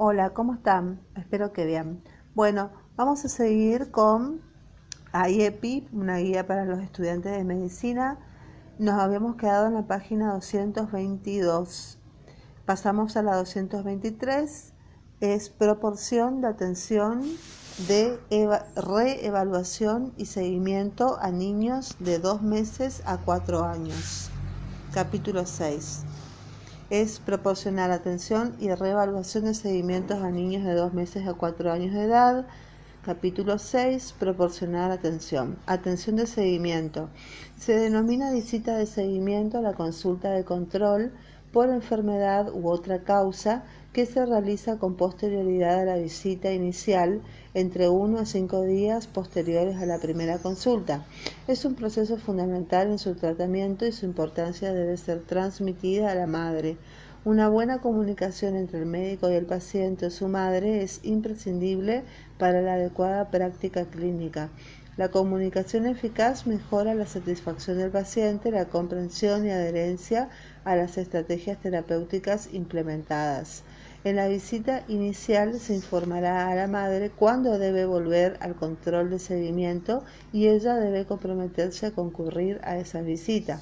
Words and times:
Hola, 0.00 0.30
¿cómo 0.30 0.54
están? 0.54 1.00
Espero 1.16 1.52
que 1.52 1.66
bien. 1.66 2.04
Bueno, 2.36 2.70
vamos 2.94 3.24
a 3.24 3.28
seguir 3.28 3.90
con 3.90 4.40
IEPI, 5.12 5.88
una 5.90 6.18
guía 6.18 6.46
para 6.46 6.64
los 6.64 6.78
estudiantes 6.78 7.36
de 7.36 7.42
medicina. 7.42 8.16
Nos 8.78 8.94
habíamos 9.00 9.34
quedado 9.34 9.66
en 9.66 9.74
la 9.74 9.88
página 9.88 10.34
222. 10.34 11.98
Pasamos 12.64 13.16
a 13.16 13.24
la 13.24 13.34
223. 13.34 14.72
Es 15.18 15.50
proporción 15.50 16.42
de 16.42 16.46
atención 16.46 17.24
de 17.88 18.20
reevaluación 18.76 20.14
y 20.16 20.26
seguimiento 20.26 21.18
a 21.20 21.32
niños 21.32 21.96
de 21.98 22.20
dos 22.20 22.40
meses 22.40 23.02
a 23.04 23.16
cuatro 23.16 23.64
años. 23.64 24.30
Capítulo 24.94 25.44
6 25.44 26.04
es 26.90 27.20
proporcionar 27.20 27.90
atención 27.90 28.54
y 28.58 28.70
reevaluación 28.70 29.44
de 29.44 29.54
seguimientos 29.54 30.22
a 30.22 30.30
niños 30.30 30.64
de 30.64 30.74
dos 30.74 30.94
meses 30.94 31.26
a 31.26 31.34
cuatro 31.34 31.70
años 31.70 31.92
de 31.92 32.04
edad. 32.04 32.46
Capítulo 33.02 33.58
6. 33.58 34.14
Proporcionar 34.18 34.90
atención. 34.90 35.58
Atención 35.66 36.16
de 36.16 36.26
seguimiento. 36.26 37.10
Se 37.58 37.78
denomina 37.78 38.32
visita 38.32 38.76
de 38.76 38.86
seguimiento 38.86 39.58
a 39.58 39.62
la 39.62 39.74
consulta 39.74 40.30
de 40.30 40.44
control 40.44 41.12
por 41.52 41.68
enfermedad 41.68 42.50
u 42.52 42.68
otra 42.68 43.02
causa 43.02 43.64
que 43.98 44.06
se 44.06 44.24
realiza 44.24 44.78
con 44.78 44.94
posterioridad 44.94 45.80
a 45.80 45.84
la 45.84 45.96
visita 45.96 46.52
inicial 46.52 47.20
entre 47.52 47.88
uno 47.88 48.20
a 48.20 48.26
cinco 48.26 48.62
días 48.62 49.08
posteriores 49.08 49.74
a 49.78 49.86
la 49.86 49.98
primera 49.98 50.38
consulta. 50.38 51.04
Es 51.48 51.64
un 51.64 51.74
proceso 51.74 52.16
fundamental 52.16 52.92
en 52.92 53.00
su 53.00 53.16
tratamiento 53.16 53.84
y 53.86 53.90
su 53.90 54.06
importancia 54.06 54.72
debe 54.72 54.96
ser 54.98 55.22
transmitida 55.22 56.12
a 56.12 56.14
la 56.14 56.28
madre. 56.28 56.76
Una 57.24 57.48
buena 57.48 57.80
comunicación 57.80 58.54
entre 58.54 58.78
el 58.78 58.86
médico 58.86 59.32
y 59.32 59.34
el 59.34 59.46
paciente 59.46 60.06
o 60.06 60.10
su 60.12 60.28
madre 60.28 60.84
es 60.84 61.00
imprescindible 61.02 62.04
para 62.38 62.62
la 62.62 62.74
adecuada 62.74 63.32
práctica 63.32 63.84
clínica. 63.86 64.48
La 64.96 65.08
comunicación 65.08 65.86
eficaz 65.86 66.46
mejora 66.46 66.94
la 66.94 67.06
satisfacción 67.06 67.78
del 67.78 67.90
paciente, 67.90 68.52
la 68.52 68.66
comprensión 68.66 69.44
y 69.44 69.50
adherencia 69.50 70.28
a 70.64 70.76
las 70.76 70.98
estrategias 70.98 71.58
terapéuticas 71.58 72.48
implementadas. 72.52 73.64
En 74.04 74.14
la 74.14 74.28
visita 74.28 74.84
inicial 74.86 75.58
se 75.58 75.74
informará 75.74 76.48
a 76.48 76.54
la 76.54 76.68
madre 76.68 77.10
cuándo 77.10 77.58
debe 77.58 77.84
volver 77.84 78.36
al 78.40 78.54
control 78.54 79.10
de 79.10 79.18
seguimiento 79.18 80.04
y 80.32 80.46
ella 80.46 80.76
debe 80.76 81.04
comprometerse 81.04 81.86
a 81.86 81.90
concurrir 81.90 82.60
a 82.62 82.78
esa 82.78 83.02
visita. 83.02 83.60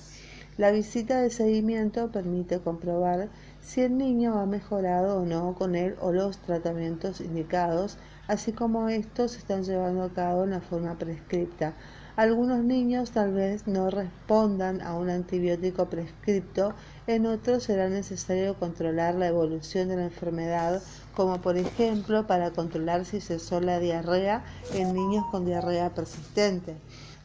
La 0.59 0.71
visita 0.71 1.23
de 1.23 1.31
seguimiento 1.31 2.13
permite 2.13 2.61
comprobar 2.61 3.29
si 3.63 3.81
el 3.81 3.97
niño 3.97 4.39
ha 4.39 4.45
mejorado 4.47 5.23
o 5.23 5.25
no 5.25 5.55
con 5.55 5.75
él 5.75 5.97
o 6.01 6.13
los 6.13 6.39
tratamientos 6.39 7.21
indicados, 7.21 7.97
así 8.29 8.53
como 8.53 8.89
estos 8.89 9.33
se 9.33 9.39
están 9.39 9.65
llevando 9.65 10.03
a 10.03 10.13
cabo 10.13 10.45
en 10.45 10.51
la 10.51 10.61
forma 10.61 10.97
prescripta. 10.97 11.75
Algunos 12.17 12.65
niños 12.65 13.11
tal 13.11 13.35
vez 13.35 13.67
no 13.67 13.91
respondan 13.91 14.81
a 14.81 14.95
un 14.95 15.11
antibiótico 15.11 15.91
prescripto, 15.91 16.73
en 17.07 17.27
otros 17.27 17.65
será 17.65 17.91
necesario 17.91 18.59
controlar 18.59 19.17
la 19.17 19.27
evolución 19.27 19.89
de 19.89 19.97
la 19.97 20.05
enfermedad, 20.05 20.83
como 21.15 21.43
por 21.43 21.59
ejemplo 21.59 22.27
para 22.27 22.53
controlar 22.53 23.05
si 23.05 23.21
cesó 23.21 23.61
la 23.61 23.81
diarrea 23.81 24.45
en 24.73 24.95
niños 24.95 25.27
con 25.31 25.45
diarrea 25.45 25.95
persistente. 25.95 26.77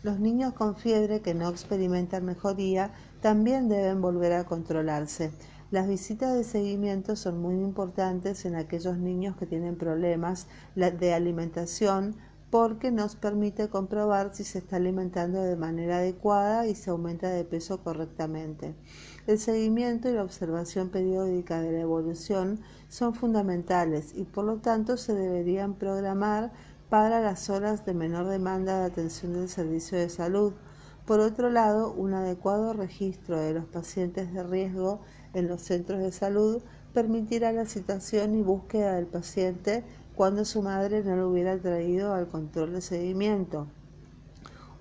Los 0.04 0.20
niños 0.20 0.54
con 0.54 0.76
fiebre 0.76 1.22
que 1.22 1.36
no 1.36 1.48
experimentan 1.48 2.26
mejoría 2.26 2.92
también 3.22 3.70
deben 3.70 4.02
volver 4.02 4.34
a 4.34 4.44
controlarse. 4.44 5.32
Las 5.72 5.88
visitas 5.88 6.34
de 6.36 6.44
seguimiento 6.44 7.16
son 7.16 7.42
muy 7.42 7.56
importantes 7.56 8.44
en 8.44 8.56
aquellos 8.56 8.98
niños 8.98 9.38
que 9.38 9.46
tienen 9.46 9.78
problemas 9.78 10.48
de 10.76 11.14
alimentación, 11.14 12.18
porque 12.50 12.92
nos 12.92 13.16
permite 13.16 13.70
comprobar 13.70 14.36
si 14.36 14.44
se 14.44 14.58
está 14.58 14.76
alimentando 14.76 15.42
de 15.42 15.56
manera 15.56 16.00
adecuada 16.00 16.68
y 16.68 16.76
se 16.76 16.90
aumenta 16.90 17.30
de 17.30 17.46
peso 17.46 17.82
correctamente. 17.82 18.76
El 19.28 19.40
seguimiento 19.40 20.10
y 20.10 20.14
la 20.14 20.26
observación 20.26 20.90
periódica 20.90 21.62
de 21.62 21.72
la 21.72 21.80
evolución 21.80 22.60
son 22.90 23.14
fundamentales 23.16 24.14
y 24.14 24.26
por 24.26 24.44
lo 24.44 24.58
tanto 24.58 24.98
se 24.98 25.14
deberían 25.14 25.76
programar 25.76 26.52
para 26.90 27.22
las 27.22 27.50
horas 27.50 27.86
de 27.86 27.94
menor 27.94 28.28
demanda 28.28 28.80
de 28.80 28.88
atención 28.88 29.32
del 29.32 29.48
servicio 29.48 29.98
de 29.98 30.10
salud. 30.10 30.52
Por 31.06 31.22
otro 31.22 31.50
lado, 31.50 31.94
un 31.94 32.14
adecuado 32.14 32.74
registro 32.74 33.40
de 33.40 33.54
los 33.54 33.66
pacientes 33.66 34.34
de 34.34 34.44
riesgo 34.44 35.00
en 35.34 35.48
los 35.48 35.62
centros 35.62 36.00
de 36.00 36.12
salud 36.12 36.62
permitirá 36.94 37.52
la 37.52 37.66
citación 37.66 38.36
y 38.36 38.42
búsqueda 38.42 38.96
del 38.96 39.08
paciente 39.08 39.84
cuando 40.16 40.46
su 40.46 40.62
madre 40.62 41.04
no 41.04 41.16
lo 41.16 41.30
hubiera 41.30 41.58
traído 41.58 42.14
al 42.14 42.28
control 42.28 42.74
de 42.74 42.82
seguimiento. 42.82 43.68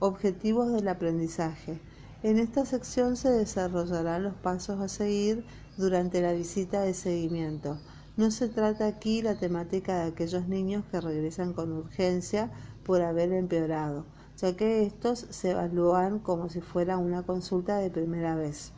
Objetivos 0.00 0.72
del 0.72 0.88
aprendizaje. 0.88 1.78
En 2.22 2.38
esta 2.38 2.66
sección 2.66 3.16
se 3.16 3.30
desarrollarán 3.30 4.24
los 4.24 4.34
pasos 4.34 4.80
a 4.80 4.88
seguir 4.88 5.44
durante 5.76 6.20
la 6.20 6.32
visita 6.32 6.82
de 6.82 6.94
seguimiento. 6.94 7.78
No 8.16 8.30
se 8.30 8.48
trata 8.48 8.86
aquí 8.86 9.22
la 9.22 9.36
temática 9.36 10.00
de 10.00 10.10
aquellos 10.10 10.46
niños 10.48 10.84
que 10.90 11.00
regresan 11.00 11.54
con 11.54 11.72
urgencia 11.72 12.50
por 12.84 13.00
haber 13.00 13.32
empeorado, 13.32 14.04
ya 14.36 14.56
que 14.56 14.82
estos 14.82 15.26
se 15.30 15.52
evalúan 15.52 16.18
como 16.18 16.50
si 16.50 16.60
fuera 16.60 16.98
una 16.98 17.22
consulta 17.22 17.78
de 17.78 17.88
primera 17.88 18.34
vez. 18.34 18.72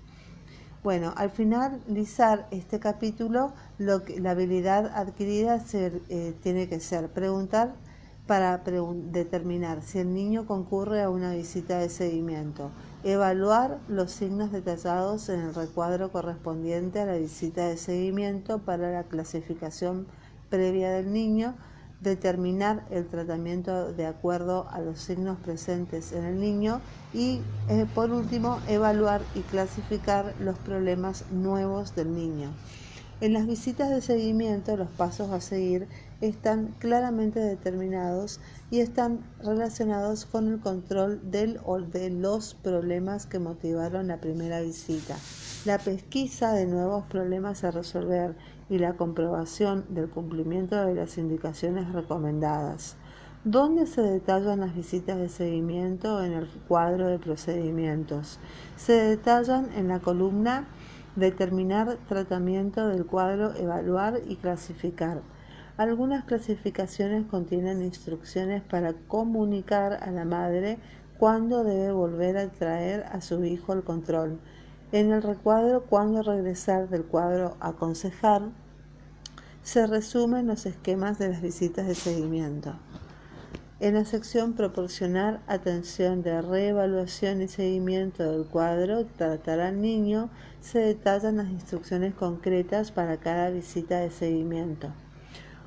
Bueno, 0.82 1.12
al 1.16 1.30
finalizar 1.30 2.48
este 2.50 2.80
capítulo, 2.80 3.52
lo 3.78 4.04
que, 4.04 4.18
la 4.18 4.32
habilidad 4.32 4.90
adquirida 4.96 5.62
eh, 5.74 6.34
tiene 6.42 6.68
que 6.68 6.80
ser 6.80 7.08
preguntar 7.08 7.74
para 8.26 8.58
determinar 8.58 9.82
si 9.82 10.00
el 10.00 10.12
niño 10.12 10.44
concurre 10.44 11.02
a 11.02 11.08
una 11.08 11.34
visita 11.34 11.78
de 11.78 11.88
seguimiento, 11.88 12.72
evaluar 13.04 13.78
los 13.86 14.10
signos 14.10 14.50
detallados 14.50 15.28
en 15.28 15.40
el 15.40 15.54
recuadro 15.54 16.10
correspondiente 16.10 16.98
a 16.98 17.06
la 17.06 17.16
visita 17.16 17.68
de 17.68 17.76
seguimiento 17.76 18.58
para 18.58 18.90
la 18.90 19.04
clasificación 19.04 20.08
previa 20.50 20.90
del 20.90 21.12
niño, 21.12 21.54
determinar 22.02 22.84
el 22.90 23.06
tratamiento 23.06 23.92
de 23.92 24.06
acuerdo 24.06 24.68
a 24.70 24.80
los 24.80 25.00
signos 25.00 25.38
presentes 25.38 26.12
en 26.12 26.24
el 26.24 26.40
niño 26.40 26.80
y 27.14 27.40
eh, 27.68 27.86
por 27.94 28.10
último 28.10 28.60
evaluar 28.68 29.22
y 29.34 29.40
clasificar 29.40 30.34
los 30.40 30.58
problemas 30.58 31.24
nuevos 31.30 31.94
del 31.94 32.14
niño. 32.14 32.50
En 33.20 33.34
las 33.34 33.46
visitas 33.46 33.88
de 33.88 34.02
seguimiento 34.02 34.76
los 34.76 34.88
pasos 34.88 35.30
a 35.30 35.40
seguir 35.40 35.86
están 36.20 36.74
claramente 36.80 37.38
determinados 37.38 38.40
y 38.68 38.80
están 38.80 39.20
relacionados 39.40 40.24
con 40.24 40.48
el 40.48 40.58
control 40.58 41.30
del 41.30 41.60
o 41.64 41.80
de 41.80 42.10
los 42.10 42.54
problemas 42.54 43.26
que 43.26 43.38
motivaron 43.38 44.08
la 44.08 44.16
primera 44.16 44.60
visita, 44.60 45.16
la 45.64 45.78
pesquisa 45.78 46.52
de 46.52 46.66
nuevos 46.66 47.04
problemas 47.04 47.62
a 47.62 47.70
resolver 47.70 48.34
y 48.72 48.78
la 48.78 48.94
comprobación 48.94 49.84
del 49.90 50.08
cumplimiento 50.08 50.82
de 50.82 50.94
las 50.94 51.18
indicaciones 51.18 51.92
recomendadas. 51.92 52.96
¿Dónde 53.44 53.86
se 53.86 54.00
detallan 54.00 54.60
las 54.60 54.74
visitas 54.74 55.18
de 55.18 55.28
seguimiento 55.28 56.24
en 56.24 56.32
el 56.32 56.48
cuadro 56.68 57.08
de 57.08 57.18
procedimientos? 57.18 58.38
Se 58.76 58.94
detallan 58.94 59.68
en 59.76 59.88
la 59.88 59.98
columna 59.98 60.66
Determinar 61.16 61.98
tratamiento 62.08 62.88
del 62.88 63.04
cuadro, 63.04 63.54
evaluar 63.54 64.20
y 64.26 64.36
clasificar. 64.36 65.20
Algunas 65.76 66.24
clasificaciones 66.24 67.26
contienen 67.26 67.82
instrucciones 67.82 68.62
para 68.62 68.94
comunicar 68.94 69.98
a 70.02 70.10
la 70.10 70.24
madre 70.24 70.78
cuándo 71.18 71.64
debe 71.64 71.92
volver 71.92 72.38
a 72.38 72.48
traer 72.48 73.04
a 73.12 73.20
su 73.20 73.44
hijo 73.44 73.72
al 73.72 73.84
control. 73.84 74.40
En 74.92 75.12
el 75.12 75.22
recuadro 75.22 75.82
cuándo 75.82 76.22
regresar 76.22 76.88
del 76.88 77.04
cuadro 77.04 77.58
aconsejar 77.60 78.42
se 79.62 79.86
resumen 79.86 80.46
los 80.46 80.66
esquemas 80.66 81.18
de 81.18 81.28
las 81.28 81.40
visitas 81.40 81.86
de 81.86 81.94
seguimiento. 81.94 82.74
En 83.78 83.94
la 83.94 84.04
sección 84.04 84.52
Proporcionar 84.52 85.40
atención 85.46 86.22
de 86.22 86.40
reevaluación 86.40 87.42
y 87.42 87.48
seguimiento 87.48 88.30
del 88.30 88.44
cuadro 88.44 89.06
Tratar 89.06 89.60
al 89.60 89.80
niño 89.80 90.30
se 90.60 90.78
detallan 90.78 91.38
las 91.38 91.48
instrucciones 91.48 92.14
concretas 92.14 92.92
para 92.92 93.16
cada 93.16 93.50
visita 93.50 93.98
de 93.98 94.10
seguimiento. 94.10 94.92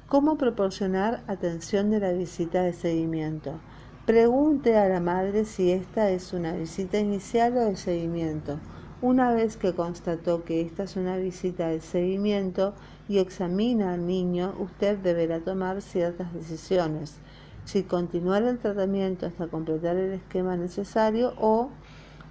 ¿Cómo 0.08 0.38
proporcionar 0.38 1.24
atención 1.28 1.90
de 1.90 2.00
la 2.00 2.12
visita 2.14 2.64
de 2.64 2.74
seguimiento? 2.74 3.60
Pregunte 4.06 4.78
a 4.78 4.88
la 4.88 5.00
madre 5.00 5.46
si 5.46 5.72
esta 5.72 6.10
es 6.12 6.32
una 6.32 6.54
visita 6.54 7.00
inicial 7.00 7.58
o 7.58 7.66
de 7.66 7.76
seguimiento. 7.76 8.60
Una 9.06 9.32
vez 9.34 9.56
que 9.56 9.76
constató 9.76 10.44
que 10.44 10.62
esta 10.62 10.82
es 10.82 10.96
una 10.96 11.18
visita 11.18 11.68
de 11.68 11.80
seguimiento, 11.80 12.74
y 13.08 13.20
examina 13.20 13.94
al 13.94 14.08
niño, 14.08 14.56
usted 14.58 14.98
deberá 14.98 15.42
tomar 15.42 15.84
ciertas 15.84 16.34
decisiones. 16.34 17.20
Si 17.66 17.84
continuar 17.84 18.42
el 18.42 18.58
tratamiento 18.58 19.28
hasta 19.28 19.46
completar 19.46 19.96
el 19.96 20.14
esquema 20.14 20.58
necesario 20.58 21.36
o 21.38 21.70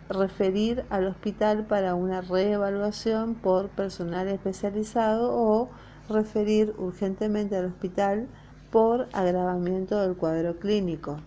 referir 0.09 0.85
al 0.91 1.07
hospital 1.07 1.65
para 1.65 1.95
una 1.95 2.23
reevaluación 2.23 3.37
por 3.37 3.69
personal 3.69 4.27
especializado 4.27 5.33
o 5.33 5.69
referir 6.09 6.75
urgentemente 6.77 7.57
al 7.57 7.67
hospital 7.67 8.27
por 8.73 9.07
agravamiento 9.13 10.01
del 10.01 10.17
cuadro 10.17 10.59
clínico. 10.59 11.19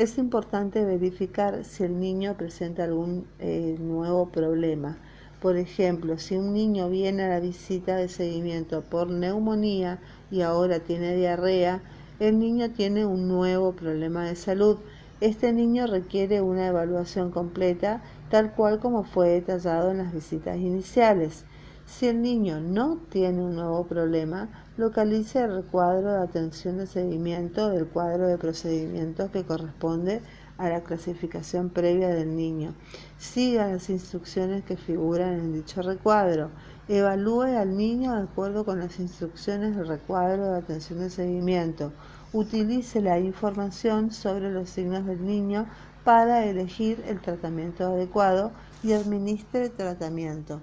Es 0.00 0.16
importante 0.16 0.82
verificar 0.82 1.62
si 1.62 1.84
el 1.84 2.00
niño 2.00 2.34
presenta 2.34 2.84
algún 2.84 3.26
eh, 3.38 3.76
nuevo 3.78 4.30
problema. 4.30 4.96
Por 5.42 5.58
ejemplo, 5.58 6.16
si 6.16 6.36
un 6.36 6.54
niño 6.54 6.88
viene 6.88 7.24
a 7.24 7.28
la 7.28 7.40
visita 7.40 7.96
de 7.96 8.08
seguimiento 8.08 8.80
por 8.80 9.10
neumonía 9.10 9.98
y 10.30 10.40
ahora 10.40 10.80
tiene 10.80 11.14
diarrea, 11.16 11.82
el 12.18 12.38
niño 12.38 12.70
tiene 12.70 13.04
un 13.04 13.28
nuevo 13.28 13.72
problema 13.72 14.24
de 14.24 14.36
salud. 14.36 14.78
Este 15.20 15.52
niño 15.52 15.86
requiere 15.86 16.40
una 16.40 16.68
evaluación 16.68 17.30
completa, 17.30 18.02
tal 18.30 18.54
cual 18.54 18.78
como 18.78 19.04
fue 19.04 19.28
detallado 19.28 19.90
en 19.90 19.98
las 19.98 20.14
visitas 20.14 20.56
iniciales. 20.56 21.44
Si 21.90 22.06
el 22.06 22.22
niño 22.22 22.60
no 22.60 22.98
tiene 23.10 23.42
un 23.42 23.56
nuevo 23.56 23.84
problema, 23.84 24.48
localice 24.76 25.40
el 25.40 25.56
recuadro 25.56 26.12
de 26.12 26.22
atención 26.22 26.78
de 26.78 26.86
seguimiento 26.86 27.68
del 27.68 27.88
cuadro 27.88 28.28
de 28.28 28.38
procedimientos 28.38 29.30
que 29.30 29.44
corresponde 29.44 30.22
a 30.56 30.68
la 30.68 30.82
clasificación 30.82 31.68
previa 31.68 32.08
del 32.08 32.36
niño. 32.36 32.74
Siga 33.18 33.66
las 33.66 33.90
instrucciones 33.90 34.64
que 34.64 34.76
figuran 34.76 35.34
en 35.34 35.52
dicho 35.52 35.82
recuadro. 35.82 36.50
Evalúe 36.88 37.58
al 37.58 37.76
niño 37.76 38.14
de 38.14 38.22
acuerdo 38.22 38.64
con 38.64 38.78
las 38.78 38.98
instrucciones 39.00 39.76
del 39.76 39.88
recuadro 39.88 40.52
de 40.52 40.58
atención 40.58 41.00
de 41.00 41.10
seguimiento. 41.10 41.92
Utilice 42.32 43.02
la 43.02 43.18
información 43.18 44.12
sobre 44.12 44.52
los 44.52 44.70
signos 44.70 45.04
del 45.06 45.26
niño 45.26 45.66
para 46.04 46.46
elegir 46.46 47.02
el 47.08 47.20
tratamiento 47.20 47.84
adecuado 47.84 48.52
y 48.82 48.92
administre 48.92 49.64
el 49.64 49.72
tratamiento. 49.72 50.60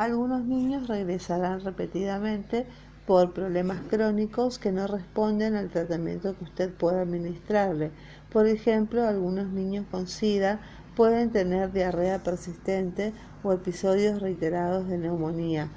Algunos 0.00 0.46
niños 0.46 0.88
regresarán 0.88 1.60
repetidamente 1.60 2.64
por 3.06 3.34
problemas 3.34 3.82
crónicos 3.90 4.58
que 4.58 4.72
no 4.72 4.86
responden 4.86 5.56
al 5.56 5.68
tratamiento 5.68 6.34
que 6.38 6.44
usted 6.44 6.72
pueda 6.72 7.02
administrarle. 7.02 7.90
Por 8.32 8.46
ejemplo, 8.46 9.06
algunos 9.06 9.52
niños 9.52 9.84
con 9.90 10.06
SIDA 10.06 10.58
pueden 10.96 11.28
tener 11.28 11.70
diarrea 11.72 12.22
persistente 12.22 13.12
o 13.42 13.52
episodios 13.52 14.22
reiterados 14.22 14.88
de 14.88 14.96
neumonía. 14.96 15.68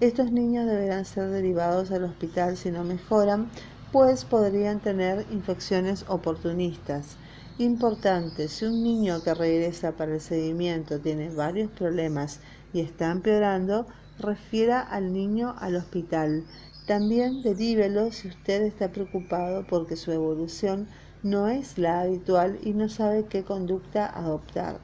Estos 0.00 0.32
niños 0.32 0.66
deberán 0.66 1.04
ser 1.04 1.28
derivados 1.28 1.92
al 1.92 2.02
hospital 2.02 2.56
si 2.56 2.72
no 2.72 2.82
mejoran, 2.82 3.48
pues 3.92 4.24
podrían 4.24 4.80
tener 4.80 5.24
infecciones 5.30 6.04
oportunistas. 6.08 7.16
Importante, 7.58 8.48
si 8.48 8.64
un 8.64 8.82
niño 8.82 9.22
que 9.22 9.34
regresa 9.34 9.92
para 9.92 10.14
el 10.14 10.20
seguimiento 10.20 10.98
tiene 10.98 11.30
varios 11.30 11.70
problemas 11.70 12.40
y 12.72 12.80
está 12.80 13.10
empeorando, 13.10 13.86
refiera 14.18 14.80
al 14.80 15.12
niño 15.12 15.54
al 15.58 15.76
hospital. 15.76 16.44
También 16.86 17.42
derívelo 17.42 18.10
si 18.12 18.28
usted 18.28 18.62
está 18.62 18.90
preocupado 18.90 19.66
porque 19.68 19.96
su 19.96 20.10
evolución 20.10 20.88
no 21.22 21.48
es 21.48 21.78
la 21.78 22.00
habitual 22.00 22.58
y 22.62 22.72
no 22.72 22.88
sabe 22.88 23.26
qué 23.26 23.44
conducta 23.44 24.06
adoptar. 24.06 24.78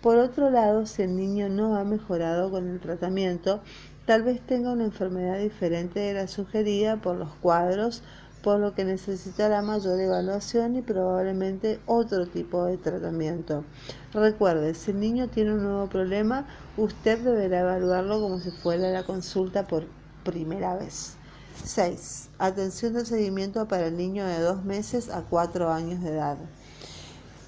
Por 0.00 0.16
otro 0.16 0.50
lado, 0.50 0.86
si 0.86 1.02
el 1.02 1.16
niño 1.16 1.48
no 1.48 1.76
ha 1.76 1.84
mejorado 1.84 2.50
con 2.50 2.68
el 2.68 2.80
tratamiento, 2.80 3.60
tal 4.06 4.22
vez 4.22 4.40
tenga 4.40 4.72
una 4.72 4.84
enfermedad 4.84 5.38
diferente 5.38 6.00
de 6.00 6.14
la 6.14 6.26
sugerida 6.26 6.96
por 6.96 7.16
los 7.16 7.34
cuadros 7.34 8.02
por 8.42 8.58
lo 8.58 8.74
que 8.74 8.84
necesitará 8.84 9.62
mayor 9.62 10.00
evaluación 10.00 10.76
y 10.76 10.82
probablemente 10.82 11.80
otro 11.86 12.26
tipo 12.26 12.64
de 12.64 12.78
tratamiento. 12.78 13.64
Recuerde, 14.12 14.74
si 14.74 14.92
el 14.92 15.00
niño 15.00 15.28
tiene 15.28 15.54
un 15.54 15.62
nuevo 15.62 15.86
problema, 15.88 16.46
usted 16.76 17.18
deberá 17.18 17.60
evaluarlo 17.60 18.20
como 18.20 18.38
si 18.38 18.50
fuera 18.50 18.90
la 18.90 19.04
consulta 19.04 19.66
por 19.66 19.86
primera 20.24 20.76
vez. 20.76 21.14
6. 21.64 22.30
Atención 22.38 22.94
de 22.94 23.04
seguimiento 23.04 23.68
para 23.68 23.86
el 23.86 23.96
niño 23.96 24.26
de 24.26 24.40
2 24.40 24.64
meses 24.64 25.10
a 25.10 25.22
4 25.22 25.70
años 25.70 26.02
de 26.02 26.10
edad. 26.10 26.38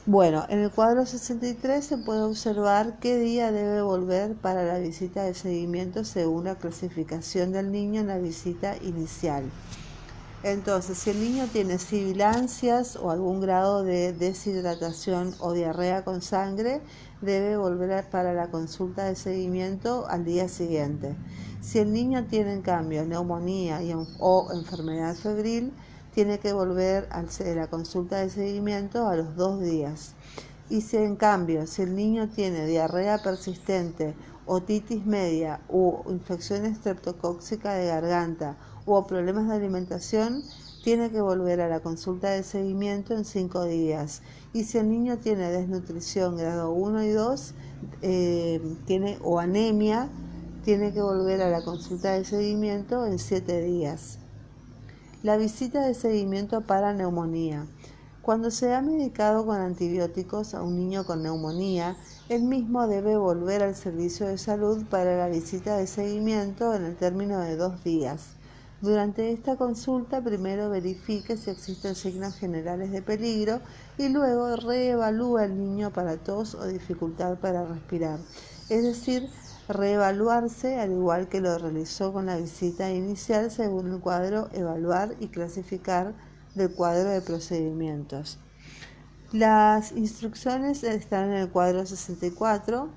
Bueno, 0.04 0.44
en 0.48 0.58
el 0.58 0.70
cuadro 0.70 1.06
63 1.06 1.84
se 1.84 1.96
puede 1.96 2.22
observar 2.22 2.98
qué 2.98 3.18
día 3.18 3.52
debe 3.52 3.82
volver 3.82 4.34
para 4.34 4.64
la 4.64 4.78
visita 4.78 5.22
de 5.22 5.32
seguimiento 5.32 6.04
según 6.04 6.44
la 6.44 6.56
clasificación 6.56 7.52
del 7.52 7.70
niño 7.70 8.00
en 8.00 8.08
la 8.08 8.18
visita 8.18 8.76
inicial. 8.82 9.44
Entonces, 10.44 10.98
si 10.98 11.10
el 11.10 11.20
niño 11.20 11.46
tiene 11.46 11.78
sibilancias 11.78 12.96
o 12.96 13.12
algún 13.12 13.40
grado 13.40 13.84
de 13.84 14.12
deshidratación 14.12 15.36
o 15.38 15.52
diarrea 15.52 16.02
con 16.02 16.20
sangre, 16.20 16.80
debe 17.20 17.56
volver 17.56 18.10
para 18.10 18.34
la 18.34 18.50
consulta 18.50 19.04
de 19.04 19.14
seguimiento 19.14 20.04
al 20.08 20.24
día 20.24 20.48
siguiente. 20.48 21.14
Si 21.60 21.78
el 21.78 21.92
niño 21.92 22.24
tiene 22.24 22.54
en 22.54 22.62
cambio 22.62 23.04
neumonía 23.04 23.80
o 24.18 24.48
enfermedad 24.52 25.14
febril, 25.14 25.72
tiene 26.12 26.40
que 26.40 26.52
volver 26.52 27.08
a 27.12 27.22
la 27.54 27.68
consulta 27.68 28.16
de 28.18 28.28
seguimiento 28.28 29.06
a 29.06 29.14
los 29.14 29.36
dos 29.36 29.60
días. 29.60 30.14
Y 30.68 30.80
si 30.80 30.96
en 30.96 31.14
cambio, 31.14 31.68
si 31.68 31.82
el 31.82 31.94
niño 31.94 32.28
tiene 32.28 32.66
diarrea 32.66 33.18
persistente, 33.18 34.16
otitis 34.46 35.06
media 35.06 35.60
u 35.68 36.02
infección 36.10 36.64
estreptocóxica 36.64 37.74
de 37.74 37.86
garganta 37.86 38.56
o 38.86 39.06
problemas 39.06 39.48
de 39.48 39.54
alimentación, 39.54 40.42
tiene 40.82 41.10
que 41.10 41.20
volver 41.20 41.60
a 41.60 41.68
la 41.68 41.80
consulta 41.80 42.30
de 42.30 42.42
seguimiento 42.42 43.14
en 43.14 43.24
cinco 43.24 43.64
días. 43.64 44.22
Y 44.52 44.64
si 44.64 44.78
el 44.78 44.90
niño 44.90 45.18
tiene 45.18 45.50
desnutrición 45.50 46.36
grado 46.36 46.72
1 46.72 47.04
y 47.04 47.10
2 47.10 47.54
eh, 48.02 48.60
tiene, 48.86 49.18
o 49.22 49.38
anemia, 49.38 50.08
tiene 50.64 50.92
que 50.92 51.02
volver 51.02 51.42
a 51.42 51.50
la 51.50 51.62
consulta 51.62 52.12
de 52.12 52.24
seguimiento 52.24 53.06
en 53.06 53.18
siete 53.18 53.62
días. 53.62 54.18
La 55.22 55.36
visita 55.36 55.86
de 55.86 55.94
seguimiento 55.94 56.62
para 56.62 56.92
neumonía. 56.92 57.66
Cuando 58.22 58.52
se 58.52 58.72
ha 58.72 58.80
medicado 58.80 59.44
con 59.44 59.56
antibióticos 59.56 60.54
a 60.54 60.62
un 60.62 60.76
niño 60.76 61.04
con 61.04 61.24
neumonía, 61.24 61.96
el 62.28 62.44
mismo 62.44 62.86
debe 62.86 63.16
volver 63.16 63.62
al 63.62 63.74
servicio 63.74 64.28
de 64.28 64.38
salud 64.38 64.84
para 64.88 65.16
la 65.16 65.28
visita 65.28 65.76
de 65.76 65.88
seguimiento 65.88 66.74
en 66.74 66.84
el 66.84 66.96
término 66.96 67.40
de 67.40 67.56
dos 67.56 67.82
días. 67.82 68.36
Durante 68.82 69.30
esta 69.30 69.54
consulta 69.54 70.20
primero 70.20 70.68
verifique 70.68 71.36
si 71.36 71.50
existen 71.50 71.94
signos 71.94 72.34
generales 72.34 72.90
de 72.90 73.00
peligro 73.00 73.60
y 73.96 74.08
luego 74.08 74.56
reevalúa 74.56 75.44
al 75.44 75.56
niño 75.56 75.92
para 75.92 76.16
tos 76.16 76.56
o 76.56 76.66
dificultad 76.66 77.38
para 77.38 77.64
respirar. 77.64 78.18
Es 78.68 78.82
decir, 78.82 79.30
reevaluarse 79.68 80.80
al 80.80 80.90
igual 80.90 81.28
que 81.28 81.40
lo 81.40 81.56
realizó 81.58 82.12
con 82.12 82.26
la 82.26 82.36
visita 82.38 82.90
inicial 82.90 83.52
según 83.52 83.92
el 83.92 84.00
cuadro 84.00 84.48
evaluar 84.52 85.14
y 85.20 85.28
clasificar 85.28 86.12
del 86.56 86.72
cuadro 86.72 87.08
de 87.10 87.20
procedimientos. 87.20 88.38
Las 89.30 89.92
instrucciones 89.92 90.82
están 90.82 91.30
en 91.30 91.36
el 91.36 91.50
cuadro 91.50 91.86
64. 91.86 92.88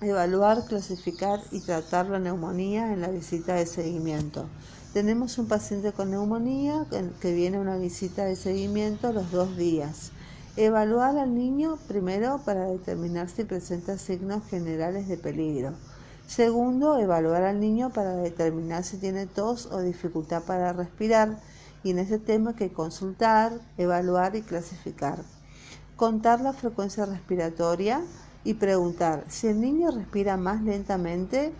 Evaluar, 0.00 0.64
clasificar 0.64 1.40
y 1.50 1.60
tratar 1.60 2.06
la 2.06 2.18
neumonía 2.18 2.90
en 2.90 3.02
la 3.02 3.08
visita 3.08 3.56
de 3.56 3.66
seguimiento. 3.66 4.46
Tenemos 4.92 5.38
un 5.38 5.46
paciente 5.46 5.92
con 5.92 6.10
neumonía 6.10 6.84
que 7.20 7.32
viene 7.32 7.58
a 7.58 7.60
una 7.60 7.76
visita 7.76 8.24
de 8.24 8.34
seguimiento 8.34 9.12
los 9.12 9.30
dos 9.30 9.56
días. 9.56 10.10
Evaluar 10.56 11.16
al 11.16 11.32
niño 11.32 11.78
primero 11.86 12.40
para 12.44 12.64
determinar 12.64 13.28
si 13.28 13.44
presenta 13.44 13.98
signos 13.98 14.42
generales 14.50 15.06
de 15.06 15.16
peligro. 15.16 15.74
Segundo, 16.26 16.98
evaluar 16.98 17.44
al 17.44 17.60
niño 17.60 17.90
para 17.90 18.16
determinar 18.16 18.82
si 18.82 18.96
tiene 18.96 19.26
tos 19.26 19.66
o 19.66 19.80
dificultad 19.80 20.42
para 20.42 20.72
respirar. 20.72 21.38
Y 21.84 21.92
en 21.92 22.00
ese 22.00 22.18
tema 22.18 22.50
hay 22.50 22.56
que 22.56 22.72
consultar, 22.72 23.52
evaluar 23.78 24.34
y 24.34 24.42
clasificar. 24.42 25.22
Contar 25.94 26.40
la 26.40 26.52
frecuencia 26.52 27.06
respiratoria 27.06 28.02
y 28.42 28.54
preguntar 28.54 29.24
si 29.28 29.46
el 29.46 29.60
niño 29.60 29.92
respira 29.92 30.36
más 30.36 30.62
lentamente 30.62 31.52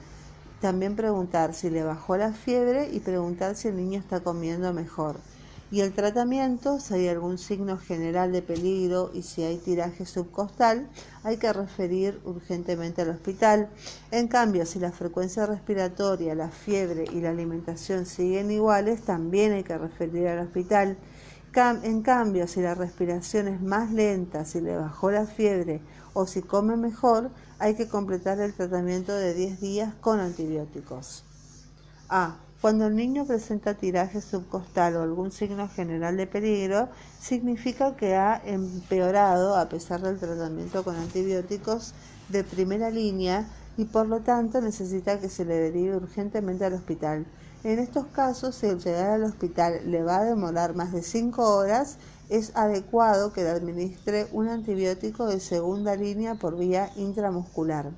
también 0.61 0.97
preguntar 0.97 1.55
si 1.55 1.71
le 1.71 1.83
bajó 1.83 2.17
la 2.17 2.33
fiebre 2.33 2.91
y 2.93 3.01
preguntar 3.01 3.57
si 3.57 3.69
el 3.69 3.77
niño 3.77 3.99
está 3.99 4.21
comiendo 4.21 4.73
mejor. 4.73 5.17
Y 5.73 5.83
el 5.83 5.93
tratamiento, 5.93 6.81
si 6.81 6.95
hay 6.95 7.09
algún 7.09 7.39
signo 7.39 7.79
general 7.79 8.33
de 8.33 8.43
peligro 8.43 9.13
y 9.15 9.23
si 9.23 9.45
hay 9.45 9.57
tiraje 9.57 10.05
subcostal, 10.05 10.89
hay 11.23 11.37
que 11.37 11.53
referir 11.53 12.21
urgentemente 12.25 13.03
al 13.03 13.11
hospital. 13.11 13.69
En 14.11 14.27
cambio, 14.27 14.67
si 14.67 14.81
la 14.81 14.91
frecuencia 14.91 15.47
respiratoria, 15.47 16.35
la 16.35 16.51
fiebre 16.51 17.05
y 17.13 17.21
la 17.21 17.31
alimentación 17.31 18.05
siguen 18.05 18.51
iguales, 18.51 19.03
también 19.03 19.53
hay 19.53 19.63
que 19.63 19.79
referir 19.79 20.27
al 20.27 20.41
hospital. 20.41 20.99
En 21.53 22.03
cambio, 22.03 22.47
si 22.47 22.61
la 22.61 22.77
respiración 22.77 23.49
es 23.49 23.61
más 23.61 23.91
lenta, 23.91 24.45
si 24.45 24.61
le 24.61 24.77
bajó 24.77 25.11
la 25.11 25.27
fiebre 25.27 25.81
o 26.13 26.25
si 26.25 26.43
come 26.43 26.77
mejor, 26.77 27.31
hay 27.59 27.75
que 27.75 27.89
completar 27.89 28.39
el 28.41 28.55
tratamiento 28.55 29.13
de 29.13 29.35
10 29.35 29.61
días 29.61 29.95
con 30.01 30.21
antibióticos. 30.21 31.25
A. 32.09 32.37
Cuando 32.61 32.87
el 32.87 32.95
niño 32.95 33.27
presenta 33.27 33.75
tiraje 33.75 34.21
subcostal 34.21 34.95
o 34.95 35.03
algún 35.03 35.33
signo 35.33 35.69
general 35.69 36.17
de 36.17 36.29
peligro, 36.29 36.89
significa 37.19 37.97
que 37.97 38.15
ha 38.15 38.41
empeorado 38.45 39.57
a 39.57 39.69
pesar 39.69 40.03
del 40.03 40.19
tratamiento 40.19 40.85
con 40.85 40.95
antibióticos 40.95 41.95
de 42.29 42.45
primera 42.45 42.91
línea 42.91 43.49
y 43.77 43.87
por 43.87 44.07
lo 44.07 44.21
tanto 44.21 44.61
necesita 44.61 45.19
que 45.19 45.29
se 45.29 45.45
le 45.45 45.55
derive 45.55 45.97
urgentemente 45.97 46.65
al 46.65 46.75
hospital. 46.75 47.27
En 47.63 47.79
estos 47.79 48.07
casos, 48.07 48.55
si 48.55 48.67
el 48.67 48.79
llegar 48.79 49.11
al 49.11 49.25
hospital 49.25 49.83
le 49.85 50.03
va 50.03 50.21
a 50.21 50.25
demorar 50.25 50.75
más 50.75 50.93
de 50.93 51.03
5 51.03 51.57
horas, 51.57 51.99
es 52.31 52.57
adecuado 52.57 53.35
que 53.35 53.43
le 53.43 53.51
administre 53.51 54.29
un 54.33 54.49
antibiótico 54.49 55.27
de 55.27 55.41
segunda 55.41 55.95
línea 55.95 56.37
por 56.37 56.57
vía 56.57 56.91
intramuscular. 56.97 57.91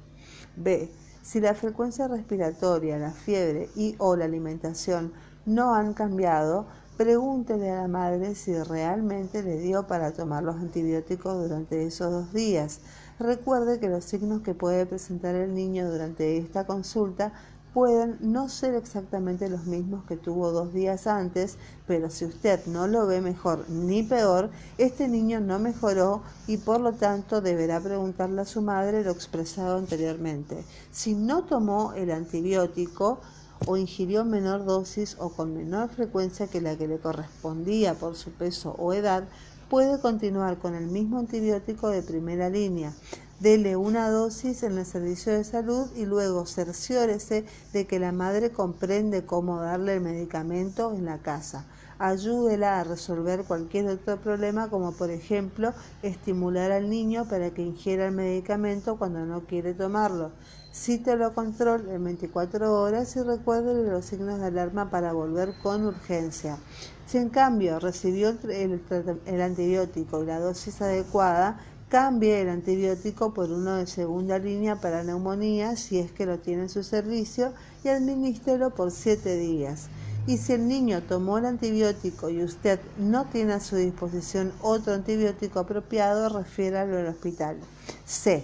B. 0.57 0.91
Si 1.23 1.41
la 1.41 1.55
frecuencia 1.55 2.09
respiratoria, 2.09 2.99
la 2.99 3.13
fiebre 3.13 3.71
y 3.77 3.95
o 3.99 4.17
la 4.17 4.25
alimentación 4.25 5.13
no 5.47 5.77
han 5.77 5.95
cambiado, 5.95 6.67
pregúntele 6.97 7.71
a 7.71 7.83
la 7.83 7.89
madre 7.89 8.35
si 8.35 8.55
realmente 8.55 9.45
le 9.45 9.59
dio 9.59 9.87
para 9.87 10.13
tomar 10.13 10.43
los 10.43 10.57
antibióticos 10.57 11.41
durante 11.41 11.87
esos 11.87 12.11
dos 12.11 12.33
días. 12.33 12.81
Recuerde 13.21 13.79
que 13.79 13.89
los 13.89 14.05
signos 14.05 14.43
que 14.43 14.55
puede 14.55 14.87
presentar 14.87 15.37
el 15.37 15.55
niño 15.55 15.89
durante 15.89 16.39
esta 16.39 16.67
consulta 16.67 17.33
pueden 17.75 18.19
no 18.21 18.49
ser 18.49 18.75
exactamente 18.75 19.49
los 19.49 19.65
mismos 19.65 20.05
que 20.05 20.17
tuvo 20.17 20.51
dos 20.53 20.73
días 20.73 21.07
antes, 21.07 21.57
pero 21.87 22.11
si 22.11 22.25
usted 22.25 22.67
no 22.67 22.87
lo 22.87 23.07
ve 23.07 23.21
mejor 23.21 23.69
ni 23.71 24.03
peor, 24.03 24.51
este 24.79 25.09
niño 25.09 25.41
no 25.41 25.59
mejoró 25.59 26.23
y 26.47 26.59
por 26.59 26.81
lo 26.81 26.93
tanto 26.93 27.41
deberá 27.41 27.81
preguntarle 27.81 28.43
a 28.43 28.47
su 28.47 28.63
madre 28.63 29.05
lo 29.05 29.11
expresado 29.11 29.79
anteriormente. 29.79 30.65
Si 30.91 31.15
no 31.15 31.45
tomó 31.45 31.93
el 31.95 32.11
antibiótico, 32.11 33.21
o 33.67 33.77
ingirió 33.77 34.25
menor 34.25 34.65
dosis 34.65 35.17
o 35.21 35.31
con 35.31 35.55
menor 35.55 35.89
frecuencia 35.89 36.49
que 36.49 36.61
la 36.61 36.77
que 36.77 36.89
le 36.89 36.99
correspondía 36.99 37.95
por 37.95 38.17
su 38.17 38.31
peso 38.33 38.75
o 38.79 38.93
edad, 38.93 39.25
puede 39.69 40.01
continuar 40.01 40.59
con 40.59 40.75
el 40.75 40.87
mismo 40.87 41.19
antibiótico 41.19 41.89
de 41.89 42.03
primera 42.03 42.51
línea. 42.51 42.93
Dele 43.43 43.75
una 43.75 44.09
dosis 44.09 44.63
en 44.63 44.79
el 44.79 44.87
servicio 44.87 45.33
de 45.33 45.43
salud 45.43 45.91
y 45.97 46.07
luego 46.07 46.47
cerciórese 46.47 47.45
de 47.73 47.89
que 47.89 47.99
la 47.99 48.13
madre 48.13 48.53
comprende 48.53 49.27
cómo 49.27 49.61
darle 49.61 49.95
el 49.95 50.01
medicamento 50.01 50.93
en 50.93 51.07
la 51.07 51.19
casa. 51.19 51.67
Ayúdela 51.99 52.79
a 52.79 52.85
resolver 52.85 53.43
cualquier 53.43 53.89
otro 53.89 54.19
problema 54.19 54.71
como 54.71 54.93
por 54.93 55.11
ejemplo 55.11 55.75
estimular 56.05 56.71
al 56.71 56.89
niño 56.89 57.25
para 57.25 57.51
que 57.51 57.63
ingiera 57.63 58.07
el 58.07 58.13
medicamento 58.13 58.97
cuando 58.97 59.27
no 59.27 59.41
quiere 59.41 59.75
tomarlo. 59.75 60.31
Cítelo 60.73 61.35
control 61.35 61.89
en 61.89 62.05
24 62.05 62.73
horas 62.81 63.17
y 63.17 63.23
recuerde 63.23 63.91
los 63.91 64.05
signos 64.05 64.39
de 64.39 64.47
alarma 64.47 64.89
para 64.89 65.13
volver 65.13 65.53
con 65.65 65.85
urgencia. 65.85 66.59
Si 67.07 67.19
en 67.19 67.29
cambio 67.29 67.79
recibió 67.79 68.31
el, 68.31 68.81
el 69.27 69.43
antibiótico 69.43 70.23
y 70.23 70.27
la 70.27 70.39
dosis 70.39 70.81
adecuada, 70.81 71.59
Cambie 71.93 72.41
el 72.41 72.49
antibiótico 72.49 73.35
por 73.35 73.53
uno 73.53 73.75
de 73.75 73.87
segunda 73.87 74.39
línea 74.39 74.81
para 74.81 75.03
neumonía 75.03 75.77
si 75.77 75.99
es 75.99 76.11
que 76.11 76.25
lo 76.25 76.39
tiene 76.39 76.63
en 76.63 76.69
su 76.71 76.83
servicio 76.83 77.53
y 77.85 77.89
administrelo 77.89 78.71
por 78.71 78.91
7 78.91 79.37
días. 79.37 79.89
Y 80.27 80.39
si 80.39 80.55
el 80.55 80.67
niño 80.69 81.03
tomó 81.03 81.37
el 81.37 81.45
antibiótico 81.45 82.31
y 82.31 82.43
usted 82.43 82.81
no 82.97 83.27
tiene 83.27 83.53
a 83.53 83.61
su 83.61 83.77
disposición 83.77 84.55
otro 84.63 84.95
antibiótico 84.95 85.59
apropiado, 85.59 86.31
refiéralo 86.31 86.97
al 86.97 87.09
hospital. 87.09 87.59
C. 88.07 88.43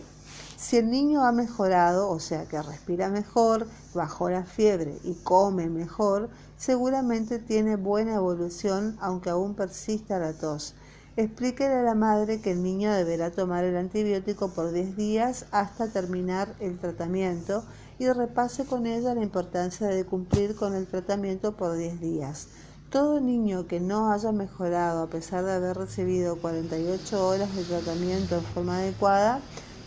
Si 0.58 0.76
el 0.76 0.90
niño 0.90 1.24
ha 1.24 1.32
mejorado, 1.32 2.10
o 2.10 2.20
sea 2.20 2.44
que 2.44 2.60
respira 2.60 3.08
mejor, 3.08 3.66
bajó 3.94 4.28
la 4.28 4.44
fiebre 4.44 4.98
y 5.04 5.14
come 5.14 5.70
mejor, 5.70 6.28
seguramente 6.58 7.38
tiene 7.38 7.76
buena 7.76 8.16
evolución 8.16 8.98
aunque 9.00 9.30
aún 9.30 9.54
persista 9.54 10.18
la 10.18 10.34
tos. 10.34 10.74
Explíquele 11.18 11.74
a 11.74 11.82
la 11.82 11.96
madre 11.96 12.40
que 12.40 12.52
el 12.52 12.62
niño 12.62 12.92
deberá 12.92 13.32
tomar 13.32 13.64
el 13.64 13.76
antibiótico 13.76 14.50
por 14.50 14.70
10 14.70 14.96
días 14.96 15.46
hasta 15.50 15.88
terminar 15.88 16.54
el 16.60 16.78
tratamiento 16.78 17.64
y 17.98 18.08
repase 18.08 18.66
con 18.66 18.86
ella 18.86 19.16
la 19.16 19.24
importancia 19.24 19.88
de 19.88 20.04
cumplir 20.04 20.54
con 20.54 20.76
el 20.76 20.86
tratamiento 20.86 21.56
por 21.56 21.76
10 21.76 22.00
días. 22.00 22.46
Todo 22.88 23.20
niño 23.20 23.66
que 23.66 23.80
no 23.80 24.12
haya 24.12 24.30
mejorado 24.30 25.02
a 25.02 25.10
pesar 25.10 25.44
de 25.44 25.54
haber 25.54 25.76
recibido 25.76 26.36
48 26.36 27.26
horas 27.26 27.52
de 27.56 27.64
tratamiento 27.64 28.36
en 28.36 28.44
forma 28.44 28.78
adecuada 28.78 29.40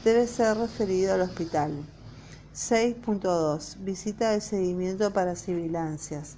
debe 0.04 0.28
ser 0.28 0.58
referido 0.58 1.14
al 1.14 1.22
hospital. 1.22 1.72
6.2. 2.54 3.78
Visita 3.86 4.32
de 4.32 4.42
seguimiento 4.42 5.14
para 5.14 5.38
sibilancias. 5.38 6.36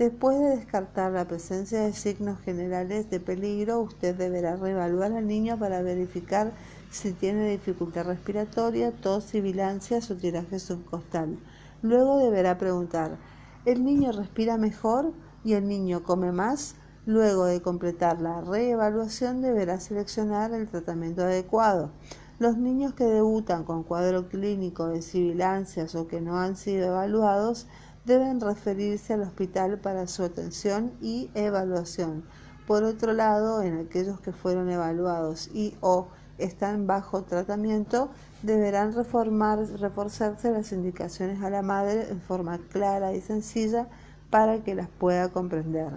Después 0.00 0.40
de 0.40 0.56
descartar 0.56 1.12
la 1.12 1.26
presencia 1.26 1.82
de 1.82 1.92
signos 1.92 2.40
generales 2.40 3.10
de 3.10 3.20
peligro, 3.20 3.80
usted 3.80 4.16
deberá 4.16 4.56
reevaluar 4.56 5.12
al 5.12 5.26
niño 5.26 5.58
para 5.58 5.82
verificar 5.82 6.52
si 6.90 7.12
tiene 7.12 7.50
dificultad 7.50 8.06
respiratoria, 8.06 8.92
tos, 8.92 9.24
sibilancias 9.24 10.10
o 10.10 10.16
tiraje 10.16 10.58
subcostal. 10.58 11.38
Luego 11.82 12.16
deberá 12.16 12.56
preguntar, 12.56 13.18
¿el 13.66 13.84
niño 13.84 14.10
respira 14.12 14.56
mejor 14.56 15.12
y 15.44 15.52
el 15.52 15.68
niño 15.68 16.02
come 16.02 16.32
más? 16.32 16.76
Luego 17.04 17.44
de 17.44 17.60
completar 17.60 18.22
la 18.22 18.40
reevaluación 18.40 19.42
deberá 19.42 19.80
seleccionar 19.80 20.54
el 20.54 20.66
tratamiento 20.66 21.24
adecuado. 21.24 21.90
Los 22.38 22.56
niños 22.56 22.94
que 22.94 23.04
debutan 23.04 23.64
con 23.64 23.82
cuadro 23.82 24.30
clínico 24.30 24.86
de 24.86 25.02
sibilancias 25.02 25.94
o 25.94 26.08
que 26.08 26.22
no 26.22 26.38
han 26.38 26.56
sido 26.56 26.86
evaluados 26.86 27.66
deben 28.10 28.40
referirse 28.40 29.14
al 29.14 29.22
hospital 29.22 29.78
para 29.78 30.08
su 30.08 30.24
atención 30.24 30.90
y 31.00 31.30
evaluación. 31.34 32.24
Por 32.66 32.82
otro 32.82 33.12
lado, 33.12 33.62
en 33.62 33.78
aquellos 33.78 34.20
que 34.20 34.32
fueron 34.32 34.68
evaluados 34.68 35.48
y 35.54 35.76
o 35.80 36.08
están 36.36 36.88
bajo 36.88 37.22
tratamiento, 37.22 38.10
deberán 38.42 38.94
reformar, 38.94 39.60
reforzarse 39.78 40.50
las 40.50 40.72
indicaciones 40.72 41.40
a 41.42 41.50
la 41.50 41.62
madre 41.62 42.08
en 42.10 42.20
forma 42.20 42.58
clara 42.72 43.12
y 43.14 43.20
sencilla 43.20 43.86
para 44.28 44.64
que 44.64 44.74
las 44.74 44.88
pueda 44.88 45.28
comprender. 45.28 45.90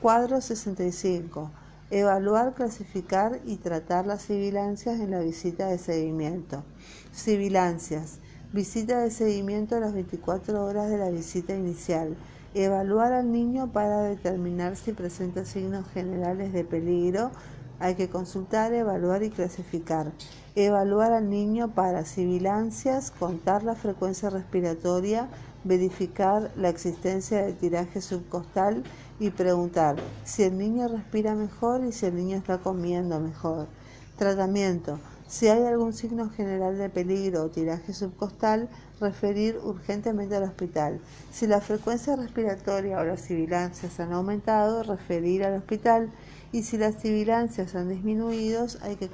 Cuadro 0.00 0.40
65. 0.40 1.50
Evaluar, 1.90 2.54
clasificar 2.54 3.40
y 3.44 3.56
tratar 3.56 4.06
las 4.06 4.22
sibilancias 4.22 5.00
en 5.00 5.10
la 5.10 5.18
visita 5.18 5.66
de 5.66 5.78
seguimiento. 5.78 6.62
Sibilancias 7.12 8.20
Visita 8.52 8.98
de 8.98 9.12
seguimiento 9.12 9.76
a 9.76 9.80
las 9.80 9.94
24 9.94 10.64
horas 10.64 10.90
de 10.90 10.98
la 10.98 11.08
visita 11.08 11.54
inicial. 11.54 12.16
Evaluar 12.52 13.12
al 13.12 13.30
niño 13.30 13.70
para 13.70 14.02
determinar 14.02 14.74
si 14.74 14.92
presenta 14.92 15.44
signos 15.44 15.86
generales 15.94 16.52
de 16.52 16.64
peligro. 16.64 17.30
Hay 17.78 17.94
que 17.94 18.08
consultar, 18.08 18.72
evaluar 18.72 19.22
y 19.22 19.30
clasificar. 19.30 20.10
Evaluar 20.56 21.12
al 21.12 21.30
niño 21.30 21.76
para 21.76 22.04
sibilancias, 22.04 23.12
contar 23.12 23.62
la 23.62 23.76
frecuencia 23.76 24.30
respiratoria, 24.30 25.28
verificar 25.62 26.50
la 26.56 26.70
existencia 26.70 27.46
de 27.46 27.52
tiraje 27.52 28.00
subcostal 28.00 28.82
y 29.20 29.30
preguntar 29.30 29.94
si 30.24 30.42
el 30.42 30.58
niño 30.58 30.88
respira 30.88 31.36
mejor 31.36 31.84
y 31.84 31.92
si 31.92 32.06
el 32.06 32.16
niño 32.16 32.38
está 32.38 32.58
comiendo 32.58 33.20
mejor. 33.20 33.68
Tratamiento 34.18 34.98
si 35.30 35.46
hay 35.46 35.64
algún 35.64 35.92
signo 35.92 36.28
general 36.28 36.76
de 36.76 36.88
peligro 36.88 37.44
o 37.44 37.50
tiraje 37.50 37.92
subcostal, 37.92 38.68
referir 39.00 39.60
urgentemente 39.62 40.34
al 40.34 40.42
hospital. 40.42 41.00
Si 41.32 41.46
la 41.46 41.60
frecuencia 41.60 42.16
respiratoria 42.16 42.98
o 42.98 43.04
las 43.04 43.20
sibilancias 43.20 44.00
han 44.00 44.12
aumentado, 44.12 44.82
referir 44.82 45.44
al 45.44 45.54
hospital. 45.54 46.10
Y 46.50 46.64
si 46.64 46.78
las 46.78 46.96
sibilancias 46.96 47.76
han 47.76 47.88
disminuido, 47.88 48.66
hay 48.82 48.96
que 48.96 49.08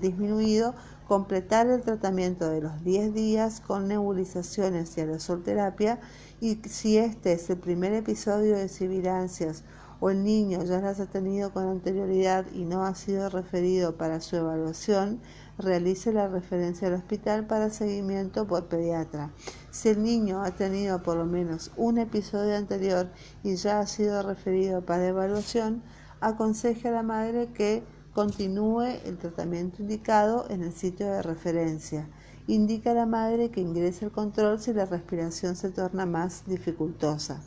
disminuido 0.00 0.74
completar 1.06 1.66
el 1.66 1.82
tratamiento 1.82 2.48
de 2.48 2.62
los 2.62 2.82
10 2.82 3.12
días 3.12 3.60
con 3.60 3.88
nebulizaciones 3.88 4.96
y 4.96 5.02
aerosolterapia. 5.02 6.00
Y 6.40 6.56
si 6.66 6.96
este 6.96 7.32
es 7.32 7.50
el 7.50 7.58
primer 7.58 7.92
episodio 7.92 8.56
de 8.56 8.70
sibilancias 8.70 9.64
o 10.00 10.10
el 10.10 10.22
niño 10.22 10.62
ya 10.64 10.80
las 10.80 11.00
ha 11.00 11.06
tenido 11.06 11.52
con 11.52 11.68
anterioridad 11.68 12.46
y 12.52 12.64
no 12.64 12.84
ha 12.84 12.94
sido 12.94 13.28
referido 13.30 13.96
para 13.96 14.20
su 14.20 14.36
evaluación, 14.36 15.20
realice 15.58 16.12
la 16.12 16.28
referencia 16.28 16.88
al 16.88 16.94
hospital 16.94 17.46
para 17.46 17.70
seguimiento 17.70 18.46
por 18.46 18.66
pediatra. 18.66 19.32
Si 19.70 19.88
el 19.88 20.02
niño 20.02 20.42
ha 20.42 20.52
tenido 20.52 21.02
por 21.02 21.16
lo 21.16 21.26
menos 21.26 21.72
un 21.76 21.98
episodio 21.98 22.56
anterior 22.56 23.08
y 23.42 23.56
ya 23.56 23.80
ha 23.80 23.86
sido 23.86 24.22
referido 24.22 24.84
para 24.84 25.08
evaluación, 25.08 25.82
aconseje 26.20 26.88
a 26.88 26.92
la 26.92 27.02
madre 27.02 27.48
que 27.52 27.82
continúe 28.14 29.00
el 29.04 29.18
tratamiento 29.18 29.82
indicado 29.82 30.46
en 30.48 30.62
el 30.62 30.72
sitio 30.72 31.06
de 31.06 31.22
referencia. 31.22 32.08
Indica 32.46 32.92
a 32.92 32.94
la 32.94 33.06
madre 33.06 33.50
que 33.50 33.60
ingrese 33.60 34.06
el 34.06 34.10
control 34.10 34.58
si 34.58 34.72
la 34.72 34.86
respiración 34.86 35.54
se 35.54 35.70
torna 35.70 36.06
más 36.06 36.44
dificultosa. 36.46 37.42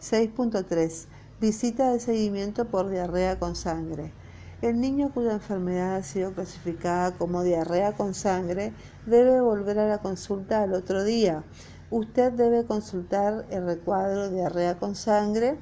6.3. 0.00 1.06
Visita 1.40 1.90
de 1.90 2.00
seguimiento 2.00 2.66
por 2.66 2.90
diarrea 2.90 3.38
con 3.38 3.56
sangre. 3.56 4.12
El 4.60 4.78
niño 4.78 5.10
cuya 5.14 5.32
enfermedad 5.32 5.96
ha 5.96 6.02
sido 6.02 6.34
clasificada 6.34 7.16
como 7.16 7.42
diarrea 7.42 7.92
con 7.92 8.12
sangre 8.12 8.74
debe 9.06 9.40
volver 9.40 9.78
a 9.78 9.88
la 9.88 9.98
consulta 10.02 10.62
al 10.62 10.74
otro 10.74 11.02
día. 11.02 11.42
Usted 11.90 12.32
debe 12.32 12.66
consultar 12.66 13.46
el 13.48 13.64
recuadro 13.64 14.28
diarrea 14.28 14.78
con 14.78 14.94
sangre 14.94 15.56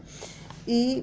y 0.66 1.02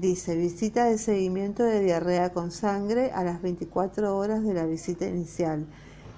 dice 0.00 0.34
visita 0.34 0.86
de 0.86 0.98
seguimiento 0.98 1.62
de 1.62 1.78
diarrea 1.78 2.32
con 2.32 2.50
sangre 2.50 3.12
a 3.12 3.22
las 3.22 3.40
24 3.42 4.18
horas 4.18 4.42
de 4.42 4.54
la 4.54 4.66
visita 4.66 5.06
inicial. 5.06 5.66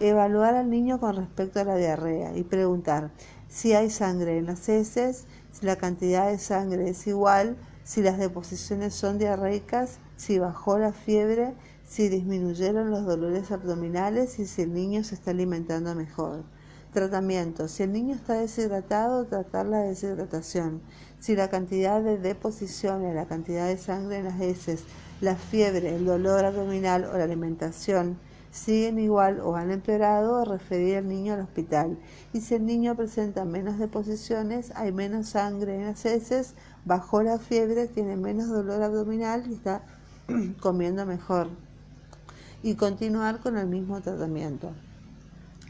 Evaluar 0.00 0.54
al 0.54 0.70
niño 0.70 0.99
con 0.99 1.14
respecto 1.14 1.61
a 1.61 1.64
la 1.64 1.76
diarrea 1.76 2.34
y 2.38 2.42
preguntar 2.42 3.11
si 3.49 3.75
hay 3.75 3.90
sangre 3.90 4.38
en 4.38 4.46
las 4.46 4.66
heces, 4.70 5.26
si 5.52 5.66
la 5.66 5.76
cantidad 5.76 6.30
de 6.30 6.38
sangre 6.38 6.88
es 6.88 7.06
igual, 7.06 7.58
si 7.84 8.02
las 8.02 8.18
deposiciones 8.18 8.94
son 8.94 9.18
diarreicas, 9.18 9.98
si 10.16 10.38
bajó 10.38 10.78
la 10.78 10.92
fiebre, 10.92 11.54
si 11.84 12.08
disminuyeron 12.08 12.90
los 12.90 13.04
dolores 13.04 13.50
abdominales 13.50 14.38
y 14.38 14.46
si 14.46 14.62
el 14.62 14.72
niño 14.72 15.04
se 15.04 15.14
está 15.14 15.32
alimentando 15.32 15.94
mejor. 15.94 16.44
Tratamiento. 16.92 17.68
Si 17.68 17.82
el 17.82 17.92
niño 17.92 18.14
está 18.14 18.34
deshidratado, 18.34 19.24
tratar 19.24 19.66
la 19.66 19.80
deshidratación. 19.80 20.82
Si 21.20 21.34
la 21.34 21.48
cantidad 21.48 22.02
de 22.02 22.18
deposiciones, 22.18 23.14
la 23.14 23.26
cantidad 23.26 23.66
de 23.66 23.78
sangre 23.78 24.18
en 24.18 24.24
las 24.24 24.40
heces, 24.40 24.84
la 25.20 25.36
fiebre, 25.36 25.94
el 25.94 26.04
dolor 26.04 26.44
abdominal 26.44 27.04
o 27.04 27.16
la 27.16 27.24
alimentación 27.24 28.18
siguen 28.52 28.98
igual 28.98 29.40
o 29.40 29.56
han 29.56 29.70
empeorado, 29.70 30.44
referir 30.44 30.98
al 30.98 31.08
niño 31.08 31.32
al 31.32 31.40
hospital. 31.40 31.98
Y 32.32 32.42
si 32.42 32.54
el 32.54 32.66
niño 32.66 32.94
presenta 32.94 33.44
menos 33.44 33.78
deposiciones, 33.78 34.72
hay 34.76 34.92
menos 34.92 35.30
sangre 35.30 35.76
en 35.76 35.86
las 35.86 36.04
heces, 36.04 36.54
bajó 36.84 37.22
la 37.22 37.38
fiebre, 37.38 37.88
tiene 37.88 38.16
menos 38.16 38.48
dolor 38.48 38.82
abdominal 38.82 39.44
y 39.48 39.54
está 39.54 39.82
comiendo 40.60 41.06
mejor. 41.06 41.48
Y 42.62 42.74
continuar 42.76 43.40
con 43.40 43.58
el 43.58 43.66
mismo 43.66 44.00
tratamiento. 44.00 44.72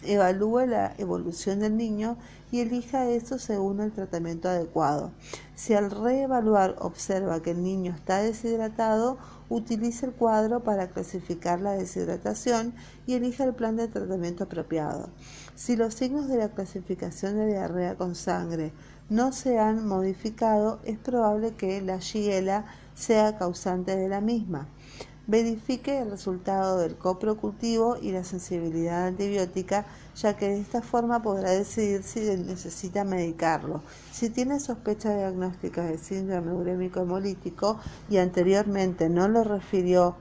Evalúe 0.05 0.67
la 0.67 0.95
evolución 0.99 1.61
del 1.61 1.77
niño 1.77 2.17
y 2.51 2.61
elija 2.61 3.09
eso 3.09 3.39
según 3.39 3.81
el 3.81 3.93
tratamiento 3.93 4.49
adecuado. 4.49 5.11
Si 5.55 5.75
al 5.75 5.91
reevaluar 5.91 6.77
observa 6.81 7.41
que 7.41 7.53
el 7.53 7.63
niño 7.63 7.93
está 7.95 8.21
deshidratado, 8.21 9.17
utilice 9.49 10.07
el 10.07 10.13
cuadro 10.13 10.61
para 10.61 10.89
clasificar 10.89 11.61
la 11.61 11.73
deshidratación 11.73 12.75
y 13.07 13.15
elija 13.15 13.45
el 13.45 13.55
plan 13.55 13.77
de 13.77 13.89
tratamiento 13.89 14.45
apropiado. 14.45 15.09
Si 15.55 15.77
los 15.77 15.95
signos 15.95 16.29
de 16.29 16.39
la 16.39 16.49
clasificación 16.49 17.37
de 17.37 17.47
diarrea 17.47 17.97
con 17.97 18.15
sangre 18.15 18.73
no 19.09 19.33
se 19.33 19.59
han 19.59 19.87
modificado, 19.87 20.81
es 20.85 20.99
probable 20.99 21.53
que 21.55 21.81
la 21.83 21.99
Shigella 21.99 22.65
sea 22.95 23.39
causante 23.39 23.97
de 23.97 24.09
la 24.09 24.21
misma. 24.21 24.69
Verifique 25.29 26.00
el 26.00 26.11
resultado 26.11 26.79
del 26.79 26.97
coprocultivo 26.97 27.97
y 27.97 28.11
la 28.11 28.25
sensibilidad 28.25 29.07
antibiótica, 29.07 29.87
ya 30.17 30.37
que 30.37 30.49
de 30.49 30.61
esta 30.61 30.83
forma 30.83 31.23
podrá 31.23 31.50
decidir 31.50 32.02
si 32.02 32.21
necesita 32.21 33.05
medicarlo. 33.05 33.83
Si 34.11 34.31
tiene 34.31 34.59
sospecha 34.59 35.17
diagnóstica 35.17 35.85
de 35.85 35.99
síndrome 35.99 36.52
urémico 36.52 37.00
hemolítico 37.00 37.79
y 38.11 38.17
anteriormente 38.17 39.09
no 39.09 39.29
lo 39.29 39.45
refirió 39.45 40.17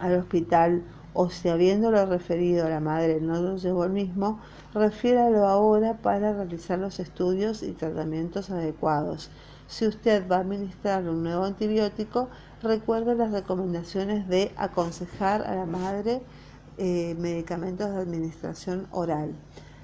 al 0.00 0.16
hospital 0.16 0.82
o 1.12 1.30
si 1.30 1.48
habiéndolo 1.48 2.04
referido 2.06 2.66
a 2.66 2.70
la 2.70 2.80
madre 2.80 3.20
no 3.20 3.40
lo 3.40 3.56
llevó 3.56 3.84
el 3.84 3.92
mismo, 3.92 4.40
refiéralo 4.74 5.46
ahora 5.46 5.94
para 5.94 6.32
realizar 6.32 6.78
los 6.80 6.98
estudios 6.98 7.62
y 7.62 7.72
tratamientos 7.72 8.50
adecuados. 8.50 9.30
Si 9.68 9.86
usted 9.86 10.28
va 10.28 10.36
a 10.36 10.40
administrar 10.40 11.08
un 11.08 11.22
nuevo 11.22 11.44
antibiótico, 11.44 12.28
recuerde 12.62 13.14
las 13.14 13.32
recomendaciones 13.32 14.28
de 14.28 14.52
aconsejar 14.56 15.42
a 15.42 15.54
la 15.54 15.66
madre 15.66 16.22
eh, 16.78 17.14
medicamentos 17.18 17.90
de 17.90 18.00
administración 18.00 18.86
oral. 18.90 19.34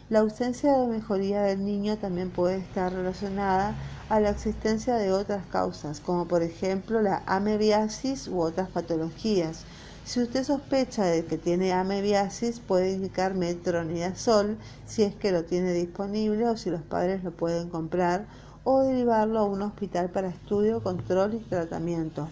La 0.08 0.20
ausencia 0.20 0.78
de 0.78 0.86
mejoría 0.86 1.42
del 1.42 1.64
niño 1.64 1.96
también 1.98 2.30
puede 2.30 2.58
estar 2.58 2.92
relacionada 2.92 3.74
a 4.08 4.20
la 4.20 4.30
existencia 4.30 4.94
de 4.94 5.12
otras 5.12 5.44
causas, 5.46 6.00
como 6.00 6.26
por 6.28 6.42
ejemplo 6.42 7.02
la 7.02 7.22
amebiasis 7.26 8.28
u 8.28 8.40
otras 8.40 8.68
patologías. 8.68 9.64
Si 10.04 10.22
usted 10.22 10.44
sospecha 10.44 11.04
de 11.04 11.24
que 11.24 11.36
tiene 11.36 11.72
amebiasis, 11.72 12.60
puede 12.60 12.92
indicar 12.92 13.34
metronidazol 13.34 14.56
si 14.86 15.02
es 15.02 15.16
que 15.16 15.32
lo 15.32 15.42
tiene 15.42 15.72
disponible 15.72 16.46
o 16.48 16.56
si 16.56 16.70
los 16.70 16.82
padres 16.82 17.24
lo 17.24 17.32
pueden 17.32 17.68
comprar 17.68 18.26
o 18.62 18.82
derivarlo 18.82 19.40
a 19.40 19.44
un 19.44 19.62
hospital 19.62 20.10
para 20.10 20.28
estudio, 20.28 20.82
control 20.82 21.34
y 21.34 21.38
tratamiento. 21.38 22.28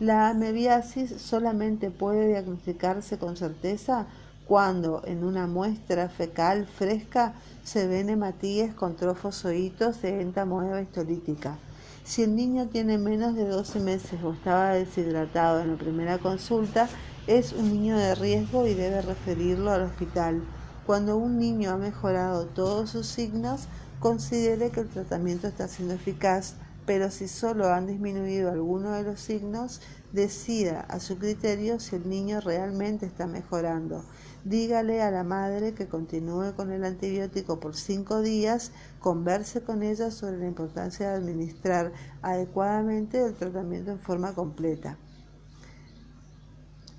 La 0.00 0.30
amebiasis 0.30 1.20
solamente 1.20 1.90
puede 1.90 2.28
diagnosticarse 2.28 3.18
con 3.18 3.36
certeza 3.36 4.06
cuando 4.46 5.02
en 5.04 5.24
una 5.24 5.46
muestra 5.46 6.08
fecal 6.08 6.66
fresca 6.66 7.34
se 7.64 7.86
ven 7.86 8.08
hematíes 8.08 8.72
con 8.72 8.96
trofozoitos 8.96 10.00
de 10.00 10.22
entamoeba 10.22 10.80
histolítica. 10.80 11.58
Si 12.02 12.22
el 12.22 12.34
niño 12.34 12.68
tiene 12.68 12.96
menos 12.96 13.34
de 13.34 13.46
12 13.46 13.80
meses 13.80 14.24
o 14.24 14.32
estaba 14.32 14.72
deshidratado 14.72 15.60
en 15.60 15.72
la 15.72 15.76
primera 15.76 16.16
consulta, 16.16 16.88
es 17.26 17.52
un 17.52 17.70
niño 17.70 17.98
de 17.98 18.14
riesgo 18.14 18.66
y 18.66 18.72
debe 18.72 19.02
referirlo 19.02 19.70
al 19.70 19.82
hospital. 19.82 20.42
Cuando 20.86 21.18
un 21.18 21.38
niño 21.38 21.72
ha 21.72 21.76
mejorado 21.76 22.46
todos 22.46 22.88
sus 22.88 23.06
signos, 23.06 23.68
considere 23.98 24.70
que 24.70 24.80
el 24.80 24.88
tratamiento 24.88 25.46
está 25.46 25.68
siendo 25.68 25.92
eficaz, 25.92 26.54
pero 26.86 27.10
si 27.10 27.28
solo 27.28 27.72
han 27.72 27.86
disminuido 27.86 28.50
algunos 28.50 28.96
de 28.96 29.04
los 29.04 29.20
signos, 29.20 29.80
decida 30.12 30.80
a 30.80 31.00
su 31.00 31.18
criterio 31.18 31.78
si 31.78 31.96
el 31.96 32.08
niño 32.08 32.40
realmente 32.40 33.06
está 33.06 33.26
mejorando. 33.26 34.04
Dígale 34.44 35.02
a 35.02 35.10
la 35.10 35.22
madre 35.22 35.74
que 35.74 35.88
continúe 35.88 36.54
con 36.56 36.72
el 36.72 36.84
antibiótico 36.84 37.60
por 37.60 37.76
cinco 37.76 38.22
días, 38.22 38.72
converse 38.98 39.62
con 39.62 39.82
ella 39.82 40.10
sobre 40.10 40.38
la 40.38 40.46
importancia 40.46 41.10
de 41.10 41.16
administrar 41.16 41.92
adecuadamente 42.22 43.22
el 43.24 43.34
tratamiento 43.34 43.90
en 43.90 43.98
forma 43.98 44.34
completa. 44.34 44.98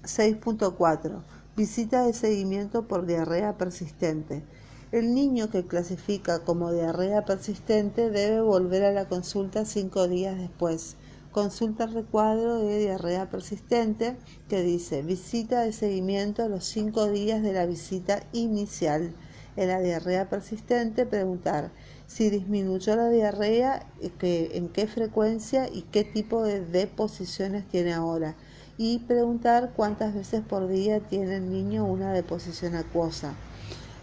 6.4. 0.04 1.24
Visita 1.56 2.06
de 2.06 2.14
seguimiento 2.14 2.88
por 2.88 3.06
diarrea 3.06 3.58
persistente. 3.58 4.44
El 4.92 5.16
niño 5.16 5.50
que 5.50 5.66
clasifica 5.66 6.40
como 6.40 6.74
diarrea 6.74 7.24
persistente 7.24 8.10
debe 8.10 8.42
volver 8.42 8.84
a 8.84 8.92
la 8.92 9.08
consulta 9.08 9.64
cinco 9.64 10.10
días 10.10 10.38
después. 10.38 10.98
Consulta 11.32 11.86
el 11.86 11.94
recuadro 11.94 12.58
de 12.58 12.78
diarrea 12.78 13.30
persistente 13.30 14.18
que 14.50 14.64
dice 14.64 15.02
visita 15.02 15.62
de 15.62 15.72
seguimiento 15.72 16.44
a 16.44 16.50
los 16.50 16.66
cinco 16.66 17.10
días 17.10 17.42
de 17.42 17.54
la 17.54 17.66
visita 17.66 18.24
inicial. 18.34 19.14
En 19.56 19.70
la 19.70 19.80
diarrea 19.80 20.28
persistente 20.30 21.06
preguntar 21.06 21.72
si 22.06 22.30
disminuyó 22.30 22.98
la 22.98 23.08
diarrea, 23.08 23.88
en 24.22 24.68
qué 24.68 24.88
frecuencia 24.88 25.70
y 25.70 25.84
qué 25.84 26.04
tipo 26.04 26.44
de 26.44 26.60
deposiciones 26.66 27.66
tiene 27.70 27.94
ahora. 27.94 28.36
Y 28.78 29.00
preguntar 29.00 29.72
cuántas 29.74 30.14
veces 30.14 30.42
por 30.42 30.68
día 30.68 31.00
tiene 31.00 31.38
el 31.38 31.50
niño 31.50 31.86
una 31.86 32.12
deposición 32.12 32.76
acuosa 32.76 33.38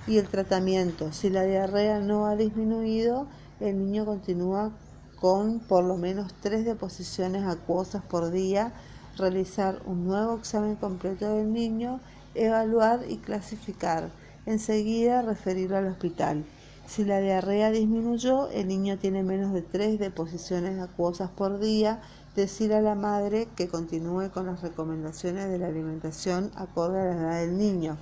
y 0.09 0.17
el 0.17 0.27
tratamiento. 0.27 1.13
Si 1.13 1.29
la 1.29 1.45
diarrea 1.45 2.01
no 2.01 2.27
ha 2.27 2.35
disminuido, 2.35 3.27
el 3.61 3.79
niño 3.79 4.07
continúa 4.07 4.73
con 5.21 5.61
por 5.61 5.85
lo 5.85 5.97
menos 5.97 6.33
tres 6.41 6.65
deposiciones 6.65 7.45
acuosas 7.47 8.03
por 8.03 8.31
día, 8.31 8.73
realizar 9.17 9.83
un 9.85 10.07
nuevo 10.07 10.37
examen 10.37 10.77
completo 10.77 11.35
del 11.35 11.53
niño, 11.53 12.01
evaluar 12.35 13.01
y 13.09 13.19
clasificar. 13.19 14.11
Enseguida 14.47 15.23
referirlo 15.23 15.77
al 15.77 15.89
hospital. 15.89 16.45
Si 16.87 17.05
la 17.05 17.21
diarrea 17.21 17.71
disminuyó, 17.71 18.49
el 18.49 18.67
niño 18.69 18.97
tiene 18.97 19.23
menos 19.23 19.53
de 19.53 19.61
tres 19.61 19.99
deposiciones 19.99 20.81
acuosas 20.81 21.29
por 21.29 21.59
día, 21.59 22.01
decir 22.35 22.73
a 22.73 22.81
la 22.81 22.95
madre 22.95 23.49
que 23.57 23.69
continúe 23.69 24.31
con 24.33 24.47
las 24.47 24.63
recomendaciones 24.63 25.51
de 25.51 25.59
la 25.59 25.67
alimentación 25.67 26.51
acorde 26.55 27.01
a 27.01 27.05
la 27.05 27.13
edad 27.13 27.41
del 27.41 27.59
niño. 27.59 27.99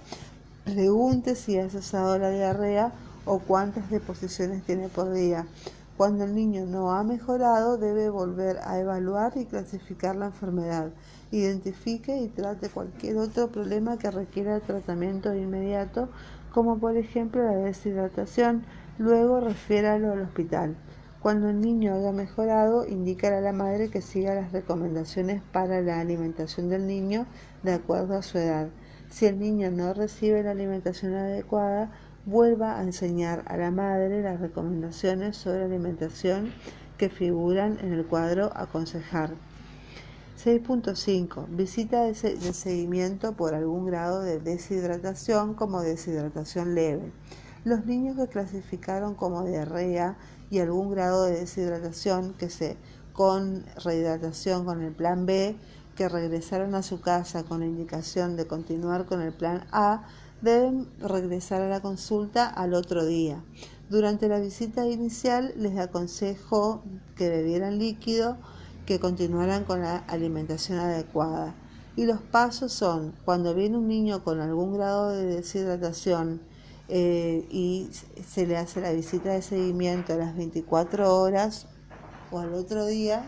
Pregunte 0.66 1.36
si 1.36 1.56
ha 1.60 1.70
cesado 1.70 2.18
la 2.18 2.28
diarrea 2.30 2.90
o 3.24 3.38
cuántas 3.38 3.88
deposiciones 3.88 4.64
tiene 4.64 4.88
por 4.88 5.12
día. 5.12 5.46
Cuando 5.96 6.24
el 6.24 6.34
niño 6.34 6.66
no 6.66 6.90
ha 6.90 7.04
mejorado, 7.04 7.78
debe 7.78 8.10
volver 8.10 8.58
a 8.64 8.80
evaluar 8.80 9.34
y 9.36 9.46
clasificar 9.46 10.16
la 10.16 10.26
enfermedad. 10.26 10.90
Identifique 11.30 12.20
y 12.20 12.26
trate 12.26 12.68
cualquier 12.68 13.18
otro 13.18 13.46
problema 13.46 13.96
que 13.96 14.10
requiera 14.10 14.58
tratamiento 14.58 15.32
inmediato, 15.36 16.08
como 16.52 16.80
por 16.80 16.96
ejemplo 16.96 17.44
la 17.44 17.58
deshidratación. 17.58 18.64
Luego 18.98 19.38
refiéralo 19.38 20.14
al 20.14 20.22
hospital. 20.22 20.76
Cuando 21.20 21.48
el 21.48 21.60
niño 21.60 21.94
haya 21.94 22.10
mejorado, 22.10 22.84
indica 22.88 23.28
a 23.28 23.40
la 23.40 23.52
madre 23.52 23.88
que 23.88 24.02
siga 24.02 24.34
las 24.34 24.50
recomendaciones 24.50 25.42
para 25.52 25.80
la 25.80 26.00
alimentación 26.00 26.68
del 26.68 26.88
niño 26.88 27.24
de 27.62 27.74
acuerdo 27.74 28.16
a 28.16 28.22
su 28.22 28.38
edad. 28.38 28.66
Si 29.10 29.26
el 29.26 29.38
niño 29.38 29.70
no 29.70 29.94
recibe 29.94 30.42
la 30.42 30.50
alimentación 30.50 31.14
adecuada, 31.14 31.90
vuelva 32.26 32.78
a 32.78 32.82
enseñar 32.82 33.44
a 33.46 33.56
la 33.56 33.70
madre 33.70 34.22
las 34.22 34.40
recomendaciones 34.40 35.36
sobre 35.36 35.64
alimentación 35.64 36.52
que 36.98 37.08
figuran 37.08 37.78
en 37.80 37.92
el 37.92 38.04
cuadro 38.04 38.50
aconsejar. 38.54 39.34
6.5. 40.44 41.46
Visita 41.48 42.04
de, 42.04 42.14
seguimiento 42.14 43.32
por 43.32 43.54
algún 43.54 43.86
grado 43.86 44.20
de 44.20 44.38
deshidratación 44.38 45.54
como 45.54 45.80
deshidratación 45.80 46.74
leve. 46.74 47.12
Los 47.64 47.86
niños 47.86 48.16
que 48.16 48.28
clasificaron 48.28 49.14
como 49.14 49.44
diarrea 49.44 50.16
y 50.50 50.58
algún 50.58 50.90
grado 50.90 51.24
de 51.24 51.40
deshidratación 51.40 52.34
que 52.34 52.50
se 52.50 52.76
con 53.12 53.64
rehidratación 53.82 54.66
con 54.66 54.82
el 54.82 54.92
plan 54.92 55.24
B 55.24 55.56
que 55.96 56.08
regresaron 56.08 56.74
a 56.74 56.82
su 56.82 57.00
casa 57.00 57.42
con 57.42 57.60
la 57.60 57.66
indicación 57.66 58.36
de 58.36 58.46
continuar 58.46 59.06
con 59.06 59.20
el 59.20 59.32
plan 59.32 59.66
A 59.72 60.04
deben 60.40 60.88
regresar 61.00 61.62
a 61.62 61.68
la 61.68 61.80
consulta 61.80 62.48
al 62.48 62.74
otro 62.74 63.04
día. 63.04 63.42
Durante 63.88 64.28
la 64.28 64.38
visita 64.38 64.86
inicial 64.86 65.54
les 65.56 65.78
aconsejó 65.78 66.82
que 67.16 67.28
bebieran 67.28 67.78
líquido, 67.78 68.36
que 68.84 69.00
continuaran 69.00 69.64
con 69.64 69.80
la 69.80 69.96
alimentación 69.96 70.78
adecuada. 70.78 71.54
Y 71.96 72.04
los 72.04 72.20
pasos 72.20 72.72
son, 72.72 73.14
cuando 73.24 73.54
viene 73.54 73.78
un 73.78 73.88
niño 73.88 74.22
con 74.22 74.40
algún 74.40 74.74
grado 74.74 75.10
de 75.10 75.24
deshidratación 75.26 76.42
eh, 76.88 77.46
y 77.50 77.88
se 78.24 78.46
le 78.46 78.56
hace 78.56 78.80
la 78.80 78.92
visita 78.92 79.30
de 79.32 79.40
seguimiento 79.40 80.12
a 80.12 80.16
las 80.16 80.36
24 80.36 81.18
horas 81.18 81.66
o 82.30 82.38
al 82.38 82.54
otro 82.54 82.84
día, 82.86 83.24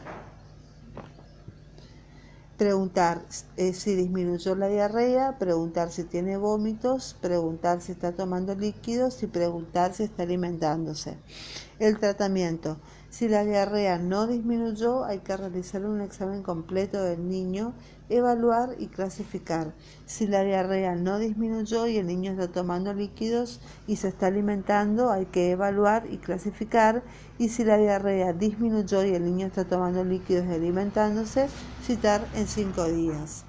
preguntar 2.59 3.23
eh, 3.57 3.73
si 3.73 3.95
disminuyó 3.95 4.57
la 4.57 4.67
diarrea, 4.67 5.39
preguntar 5.39 5.91
si 5.91 6.03
tiene 6.05 6.37
vómitos, 6.37 7.17
preguntar 7.21 7.81
si 7.81 7.93
está 7.93 8.13
tomando 8.13 8.55
líquidos 8.57 9.23
y 9.23 9.29
preguntar 9.29 9.95
si 9.95 10.03
está 10.03 10.25
alimentándose. 10.25 11.17
El 11.79 11.99
tratamiento. 11.99 12.77
Si 13.11 13.27
la 13.27 13.43
diarrea 13.43 13.99
no 13.99 14.27
disminuyó, 14.27 15.05
hay 15.05 15.21
que 15.21 15.35
realizar 15.35 15.85
un 15.87 16.03
examen 16.03 16.43
completo 16.43 17.03
del 17.03 17.27
niño, 17.27 17.73
evaluar 18.11 18.77
y 18.79 18.89
clasificar. 18.89 19.73
Si 20.05 20.27
la 20.27 20.45
diarrea 20.45 20.95
no 20.95 21.19
disminuyó 21.19 21.87
y 21.87 21.97
el 21.97 22.07
niño 22.07 22.33
está 22.33 22.49
tomando 22.49 22.93
líquidos 22.93 23.61
y 23.87 23.97
se 23.97 24.09
está 24.09 24.27
alimentando, 24.27 25.11
hay 25.11 25.25
que 25.25 25.51
evaluar 25.51 26.07
y 26.11 26.19
clasificar. 26.19 27.03
Y 27.39 27.49
si 27.49 27.65
la 27.65 27.79
diarrea 27.79 28.35
disminuyó 28.35 29.03
y 29.03 29.15
el 29.15 29.25
niño 29.25 29.47
está 29.47 29.65
tomando 29.65 30.05
líquidos 30.05 30.45
y 30.47 30.53
alimentándose, 30.53 31.49
citar 31.83 32.27
en 32.35 32.47
cinco 32.47 32.85
días. 32.85 33.47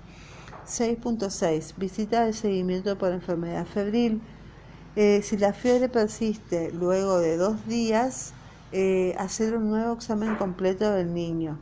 6.6. 0.68 1.74
Visita 1.76 2.26
de 2.26 2.32
seguimiento 2.34 2.98
por 2.98 3.12
enfermedad 3.12 3.66
febril. 3.66 4.22
Eh, 4.96 5.22
si 5.22 5.36
la 5.38 5.52
fiebre 5.52 5.90
persiste 5.90 6.72
luego 6.72 7.20
de 7.20 7.38
dos 7.38 7.68
días, 7.68 8.34
eh, 8.72 9.16
hacer 9.18 9.56
un 9.56 9.70
nuevo 9.70 9.94
examen 9.94 10.36
completo 10.36 10.92
del 10.92 11.14
niño. 11.14 11.60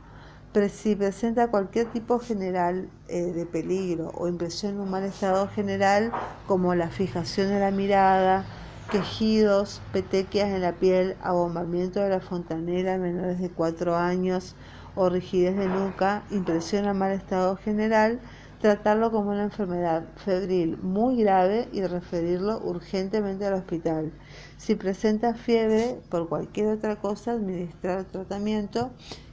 si 0.70 0.96
presenta 0.96 1.48
cualquier 1.48 1.86
tipo 1.86 2.18
general 2.18 2.88
eh, 3.08 3.32
de 3.32 3.46
peligro 3.46 4.10
o 4.14 4.28
impresión 4.28 4.74
de 4.74 4.80
un 4.80 4.90
mal 4.90 5.04
estado 5.04 5.48
general, 5.48 6.12
como 6.46 6.74
la 6.74 6.88
fijación 6.88 7.48
de 7.48 7.60
la 7.60 7.70
mirada, 7.70 8.44
quejidos, 8.90 9.80
petequias 9.92 10.48
en 10.48 10.62
la 10.62 10.72
piel, 10.72 11.16
abombamiento 11.22 12.00
de 12.00 12.08
la 12.08 12.20
fontanera 12.20 12.94
en 12.94 13.02
menores 13.02 13.38
de 13.38 13.50
4 13.50 13.96
años 13.96 14.56
o 14.96 15.08
rigidez 15.08 15.56
de 15.56 15.68
nuca, 15.68 16.24
impresión 16.30 16.86
a 16.86 16.94
mal 16.94 17.12
estado 17.12 17.56
general, 17.56 18.18
tratarlo 18.60 19.10
como 19.10 19.30
una 19.30 19.44
enfermedad 19.44 20.04
febril 20.16 20.78
muy 20.78 21.22
grave 21.22 21.68
y 21.72 21.82
referirlo 21.82 22.60
urgentemente 22.64 23.46
al 23.46 23.54
hospital. 23.54 24.12
Si 24.56 24.74
presenta 24.74 25.34
fiebre 25.34 26.00
por 26.08 26.28
cualquier 26.28 26.68
otra 26.68 26.96
cosa, 26.96 27.32
administrar 27.32 28.04
tratamiento 28.04 28.90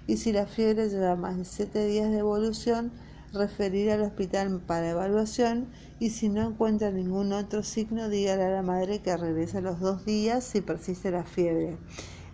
y 0.07 0.17
si 0.17 0.31
la 0.31 0.45
fiebre 0.45 0.89
lleva 0.89 1.15
más 1.15 1.37
de 1.37 1.45
7 1.45 1.87
días 1.87 2.11
de 2.11 2.19
evolución, 2.19 2.91
referir 3.33 3.91
al 3.91 4.01
hospital 4.01 4.61
para 4.65 4.91
evaluación 4.91 5.67
y 5.99 6.11
si 6.11 6.29
no 6.29 6.47
encuentra 6.47 6.91
ningún 6.91 7.33
otro 7.33 7.63
signo, 7.63 8.09
dígale 8.09 8.45
a 8.45 8.49
la 8.49 8.61
madre 8.61 8.99
que 8.99 9.17
regrese 9.17 9.57
a 9.57 9.61
los 9.61 9.79
dos 9.79 10.05
días 10.05 10.43
si 10.43 10.61
persiste 10.61 11.11
la 11.11 11.23
fiebre. 11.23 11.77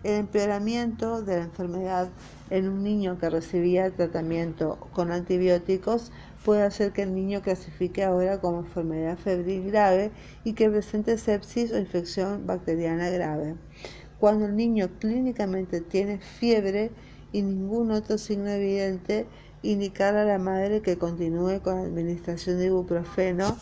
El 0.04 0.16
empeoramiento 0.16 1.22
de 1.22 1.36
la 1.36 1.44
enfermedad 1.44 2.08
en 2.50 2.68
un 2.68 2.82
niño 2.82 3.18
que 3.18 3.30
recibía 3.30 3.90
tratamiento 3.90 4.76
con 4.92 5.12
antibióticos 5.12 6.10
puede 6.44 6.62
hacer 6.62 6.92
que 6.92 7.02
el 7.02 7.14
niño 7.14 7.42
clasifique 7.42 8.04
ahora 8.04 8.40
como 8.40 8.60
enfermedad 8.60 9.18
febril 9.18 9.70
grave 9.70 10.10
y 10.44 10.54
que 10.54 10.70
presente 10.70 11.18
sepsis 11.18 11.72
o 11.72 11.78
infección 11.78 12.46
bacteriana 12.46 13.10
grave. 13.10 13.56
Cuando 14.18 14.46
el 14.46 14.56
niño 14.56 14.88
clínicamente 14.98 15.80
tiene 15.80 16.18
fiebre 16.18 16.90
y 17.32 17.42
ningún 17.42 17.90
otro 17.90 18.18
signo 18.18 18.48
evidente, 18.48 19.26
indicar 19.62 20.16
a 20.16 20.24
la 20.24 20.38
madre 20.38 20.82
que 20.82 20.98
continúe 20.98 21.60
con 21.62 21.76
la 21.76 21.82
administración 21.82 22.58
de 22.58 22.66
ibuprofeno 22.66 23.56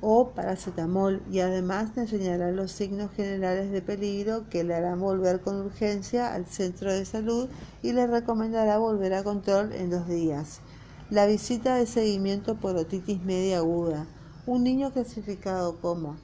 o 0.00 0.30
paracetamol 0.30 1.22
y 1.30 1.40
además 1.40 1.90
le 1.96 2.02
enseñará 2.02 2.50
los 2.52 2.72
signos 2.72 3.10
generales 3.12 3.70
de 3.70 3.82
peligro 3.82 4.48
que 4.50 4.64
le 4.64 4.74
harán 4.74 5.00
volver 5.00 5.40
con 5.40 5.56
urgencia 5.56 6.34
al 6.34 6.46
centro 6.46 6.92
de 6.92 7.04
salud 7.04 7.48
y 7.82 7.92
le 7.92 8.06
recomendará 8.06 8.78
volver 8.78 9.14
a 9.14 9.24
control 9.24 9.72
en 9.72 9.90
dos 9.90 10.06
días. 10.08 10.60
La 11.08 11.26
visita 11.26 11.76
de 11.76 11.86
seguimiento 11.86 12.56
por 12.56 12.74
otitis 12.74 13.22
media 13.22 13.58
aguda. 13.58 14.08
Un 14.44 14.64
niño 14.64 14.90
clasificado 14.90 15.76
como 15.80 16.16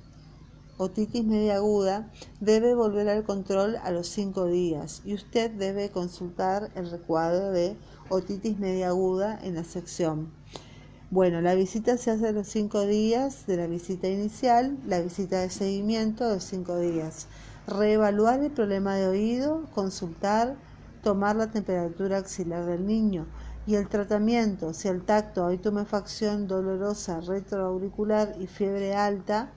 otitis 0.77 1.25
media 1.25 1.55
aguda 1.55 2.11
debe 2.41 2.75
volver 2.75 3.09
al 3.09 3.23
control 3.23 3.77
a 3.77 3.93
los 3.93 4.09
cinco 4.09 4.47
días 4.47 5.03
y 5.05 5.15
usted 5.15 5.53
debe 5.53 5.91
consultar 5.91 6.73
el 6.75 6.91
recuadro 6.91 7.53
de 7.53 7.77
otitis 8.09 8.59
media 8.59 8.89
aguda 8.89 9.39
en 9.45 9.55
la 9.55 9.63
sección. 9.63 10.33
Bueno, 11.13 11.41
la 11.43 11.55
visita 11.55 11.97
se 11.97 12.11
hace 12.11 12.27
a 12.27 12.33
los 12.33 12.49
cinco 12.49 12.85
días 12.85 13.47
de 13.47 13.59
la 13.59 13.69
visita 13.69 14.09
inicial, 14.09 14.77
la 14.85 15.01
visita 15.01 15.43
de 15.43 15.51
seguimiento 15.51 16.29
de 16.29 16.41
cinco 16.41 16.77
días. 16.81 17.29
Reevaluar 17.69 18.41
el 18.41 18.51
problema 18.51 18.97
de 18.97 19.07
oído, 19.07 19.63
consultar, 19.77 20.57
tomar 21.05 21.37
la 21.37 21.53
temperatura 21.53 22.19
axilar 22.19 22.67
del 22.67 22.85
niño 22.85 23.29
y 23.67 23.77
el 23.77 23.89
tratamiento, 23.89 24.75
si 24.75 24.89
el 24.89 25.03
tacto 25.03 25.47
hay 25.47 25.59
tumefacción 25.59 26.49
dolorosa 26.49 27.21
retroauricular 27.21 28.35
y 28.41 28.47
fiebre 28.47 28.95
alta 28.95 29.53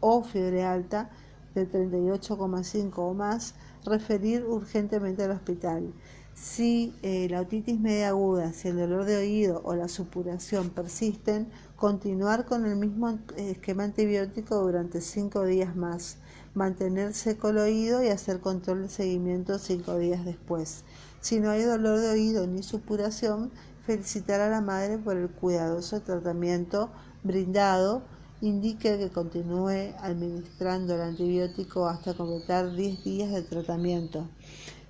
o 0.00 0.22
fiebre 0.22 0.64
alta 0.64 1.10
de 1.54 1.70
38,5 1.70 2.92
o 2.96 3.14
más, 3.14 3.54
referir 3.84 4.44
urgentemente 4.44 5.24
al 5.24 5.32
hospital. 5.32 5.92
Si 6.34 6.92
eh, 7.02 7.28
la 7.30 7.42
otitis 7.42 7.78
media 7.78 8.08
aguda, 8.08 8.52
si 8.52 8.68
el 8.68 8.76
dolor 8.76 9.04
de 9.04 9.18
oído 9.18 9.60
o 9.64 9.74
la 9.74 9.88
supuración 9.88 10.70
persisten, 10.70 11.46
continuar 11.76 12.44
con 12.44 12.66
el 12.66 12.76
mismo 12.76 13.10
eh, 13.10 13.52
esquema 13.52 13.84
antibiótico 13.84 14.56
durante 14.56 15.00
cinco 15.00 15.44
días 15.44 15.76
más, 15.76 16.16
mantener 16.54 17.14
seco 17.14 17.50
el 17.50 17.58
oído 17.58 18.02
y 18.02 18.08
hacer 18.08 18.40
control 18.40 18.82
de 18.82 18.88
seguimiento 18.88 19.58
cinco 19.58 19.96
días 19.96 20.24
después. 20.24 20.82
Si 21.24 21.40
no 21.40 21.48
hay 21.48 21.62
dolor 21.62 22.00
de 22.00 22.10
oído 22.10 22.46
ni 22.46 22.62
supuración, 22.62 23.50
felicitar 23.86 24.42
a 24.42 24.50
la 24.50 24.60
madre 24.60 24.98
por 24.98 25.16
el 25.16 25.30
cuidadoso 25.30 26.02
tratamiento 26.02 26.90
brindado. 27.22 28.02
Indique 28.42 28.98
que 28.98 29.08
continúe 29.08 29.94
administrando 30.00 30.96
el 30.96 31.00
antibiótico 31.00 31.88
hasta 31.88 32.12
completar 32.12 32.74
10 32.74 33.04
días 33.04 33.30
de 33.32 33.40
tratamiento. 33.40 34.28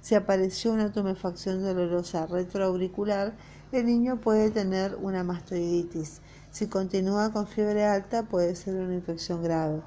Si 0.01 0.17
apareció 0.17 0.73
una 0.73 0.91
tumefacción 0.91 1.63
dolorosa 1.63 2.27
retroauricular, 2.27 3.37
el 3.71 3.87
niño 3.87 4.21
puede 4.21 4.51
tener 4.51 4.97
una 4.97 5.23
mastoiditis. 5.23 6.21
Si 6.51 6.67
continúa 6.67 7.31
con 7.31 7.47
fiebre 7.47 7.85
alta, 7.85 8.25
puede 8.25 8.57
ser 8.57 8.75
una 8.75 8.95
infección 8.95 9.41
grave. 9.41 9.83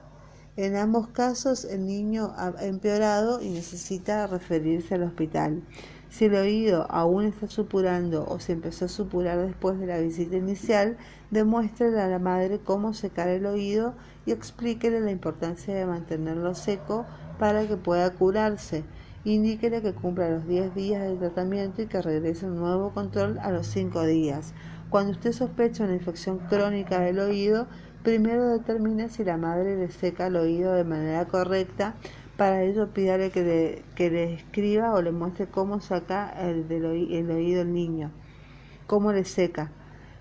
En 0.56 0.78
ambos 0.78 1.10
casos, 1.10 1.66
el 1.66 1.86
niño 1.86 2.34
ha 2.38 2.54
empeorado 2.62 3.42
y 3.44 3.50
necesita 3.50 4.26
referirse 4.28 4.96
al 4.96 5.04
hospital. 5.04 5.62
Si 6.10 6.26
el 6.26 6.36
oído 6.36 6.88
aún 6.90 7.26
está 7.26 7.48
supurando 7.48 8.26
o 8.28 8.40
se 8.40 8.54
empezó 8.54 8.86
a 8.86 8.90
supurar 8.90 9.46
después 9.46 9.78
de 9.78 9.88
la 9.88 10.00
visita 10.00 10.38
inicial, 10.38 10.98
demuéstrele 11.32 12.00
a 12.00 12.08
la 12.08 12.20
madre 12.20 12.60
cómo 12.60 12.94
secar 12.94 13.28
el 13.28 13.46
oído 13.46 13.94
y 14.26 14.32
explíquele 14.32 15.02
la 15.02 15.12
importancia 15.12 15.76
de 15.76 15.86
mantenerlo 15.86 16.56
seco 16.56 17.06
para 17.40 17.68
que 17.68 17.76
pueda 17.76 18.10
curarse. 18.12 18.86
Indíquele 19.26 19.82
que 19.82 19.94
cumpla 19.94 20.30
los 20.30 20.48
10 20.48 20.74
días 20.74 21.04
de 21.04 21.18
tratamiento 21.18 21.82
y 21.82 21.88
que 21.88 22.02
regrese 22.02 22.46
un 22.46 22.56
nuevo 22.56 22.92
control 22.92 23.38
a 23.40 23.52
los 23.52 23.68
5 23.68 24.04
días. 24.04 24.54
Cuando 24.90 25.12
usted 25.12 25.34
sospecha 25.34 25.84
una 25.84 25.96
infección 25.96 26.40
crónica 26.40 27.02
del 27.02 27.20
oído, 27.20 27.68
primero 28.04 28.48
determine 28.48 29.10
si 29.10 29.26
la 29.26 29.36
madre 29.36 29.76
le 29.76 29.92
seca 29.92 30.28
el 30.28 30.38
oído 30.38 30.72
de 30.72 30.86
manera 30.86 31.26
correcta. 31.26 31.96
Para 32.38 32.62
ello, 32.62 32.94
pídale 32.94 33.32
que 33.32 33.84
le, 33.98 34.34
escriba 34.34 34.94
o 34.94 35.02
le 35.02 35.12
muestre 35.12 35.48
cómo 35.48 35.82
saca 35.82 36.30
el, 36.30 36.68
del 36.68 36.86
el 36.86 37.32
oído 37.32 37.64
el 37.64 37.74
niño, 37.74 38.12
cómo 38.86 39.12
le 39.12 39.26
seca. 39.26 39.72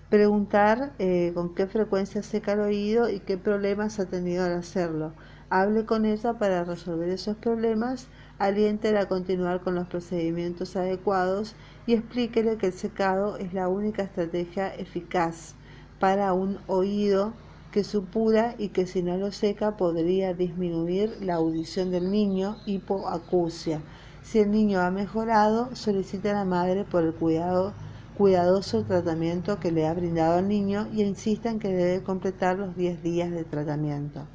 Preguntar 0.09 0.94
eh, 0.98 1.33
con 1.35 1.55
qué 1.55 1.66
frecuencia 1.66 2.22
seca 2.22 2.52
el 2.52 2.61
oído 2.61 3.11
y 3.11 3.20
qué 3.20 3.37
problemas 3.37 4.00
ha 4.00 4.07
tenido 4.07 4.46
al 4.46 4.55
hacerlo. 4.55 5.12
Hable 5.50 5.85
con 5.85 6.07
ella 6.07 6.35
para 6.35 6.64
resolver 6.64 7.11
esos 7.11 7.37
problemas 7.37 8.09
aliéntela 8.38 9.02
a 9.02 9.09
continuar 9.09 9.61
con 9.61 9.74
los 9.74 9.87
procedimientos 9.87 10.74
adecuados 10.76 11.55
y 11.87 11.94
explíquele 11.94 12.57
que 12.57 12.68
el 12.68 12.72
secado 12.72 13.37
es 13.37 13.52
la 13.52 13.68
única 13.68 14.02
estrategia 14.02 14.74
eficaz 14.74 15.55
para 16.00 16.33
un 16.33 16.59
oído 16.66 17.35
que 17.72 17.85
supura 17.85 18.55
y 18.59 18.68
que 18.68 18.87
si 18.87 19.02
no 19.02 19.16
lo 19.16 19.33
seca 19.33 19.76
podría 19.76 20.35
disminuir 20.35 21.18
la 21.20 21.35
audición 21.35 21.90
del 21.90 22.11
niño, 22.11 22.57
hipoacusia. 22.66 23.81
Si 24.22 24.40
el 24.40 24.50
niño 24.50 24.81
ha 24.81 24.90
mejorado, 24.90 25.74
solicite 25.76 26.31
a 26.31 26.35
la 26.35 26.44
madre 26.44 26.85
por 26.85 27.05
el 27.05 27.14
cuidado, 27.14 27.72
cuidadoso 28.16 28.83
tratamiento 28.83 29.61
que 29.61 29.70
le 29.70 29.87
ha 29.87 29.94
brindado 29.94 30.38
al 30.38 30.48
niño 30.48 30.88
y 30.92 31.02
insista 31.02 31.50
en 31.50 31.59
que 31.59 31.68
debe 31.68 32.02
completar 32.02 32.59
los 32.59 32.76
10 32.76 33.02
días 33.02 33.31
de 33.31 33.44
tratamiento. 33.44 34.26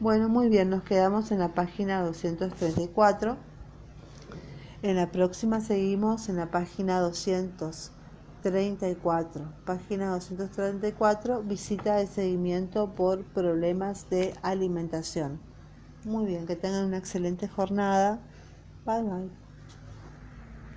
Bueno, 0.00 0.28
muy 0.28 0.48
bien, 0.48 0.70
nos 0.70 0.84
quedamos 0.84 1.32
en 1.32 1.40
la 1.40 1.54
página 1.54 2.02
234. 2.02 3.36
En 4.82 4.94
la 4.94 5.10
próxima 5.10 5.60
seguimos 5.60 6.28
en 6.28 6.36
la 6.36 6.52
página 6.52 7.00
234. 8.42 9.52
Página 9.64 10.10
234, 10.12 11.42
visita 11.42 11.96
de 11.96 12.06
seguimiento 12.06 12.94
por 12.94 13.24
problemas 13.24 14.08
de 14.10 14.34
alimentación. 14.42 15.40
Muy 16.04 16.26
bien, 16.26 16.46
que 16.46 16.56
tengan 16.56 16.86
una 16.86 16.98
excelente 16.98 17.48
jornada. 17.48 18.20
Bye 18.84 19.02
bye. 19.02 19.37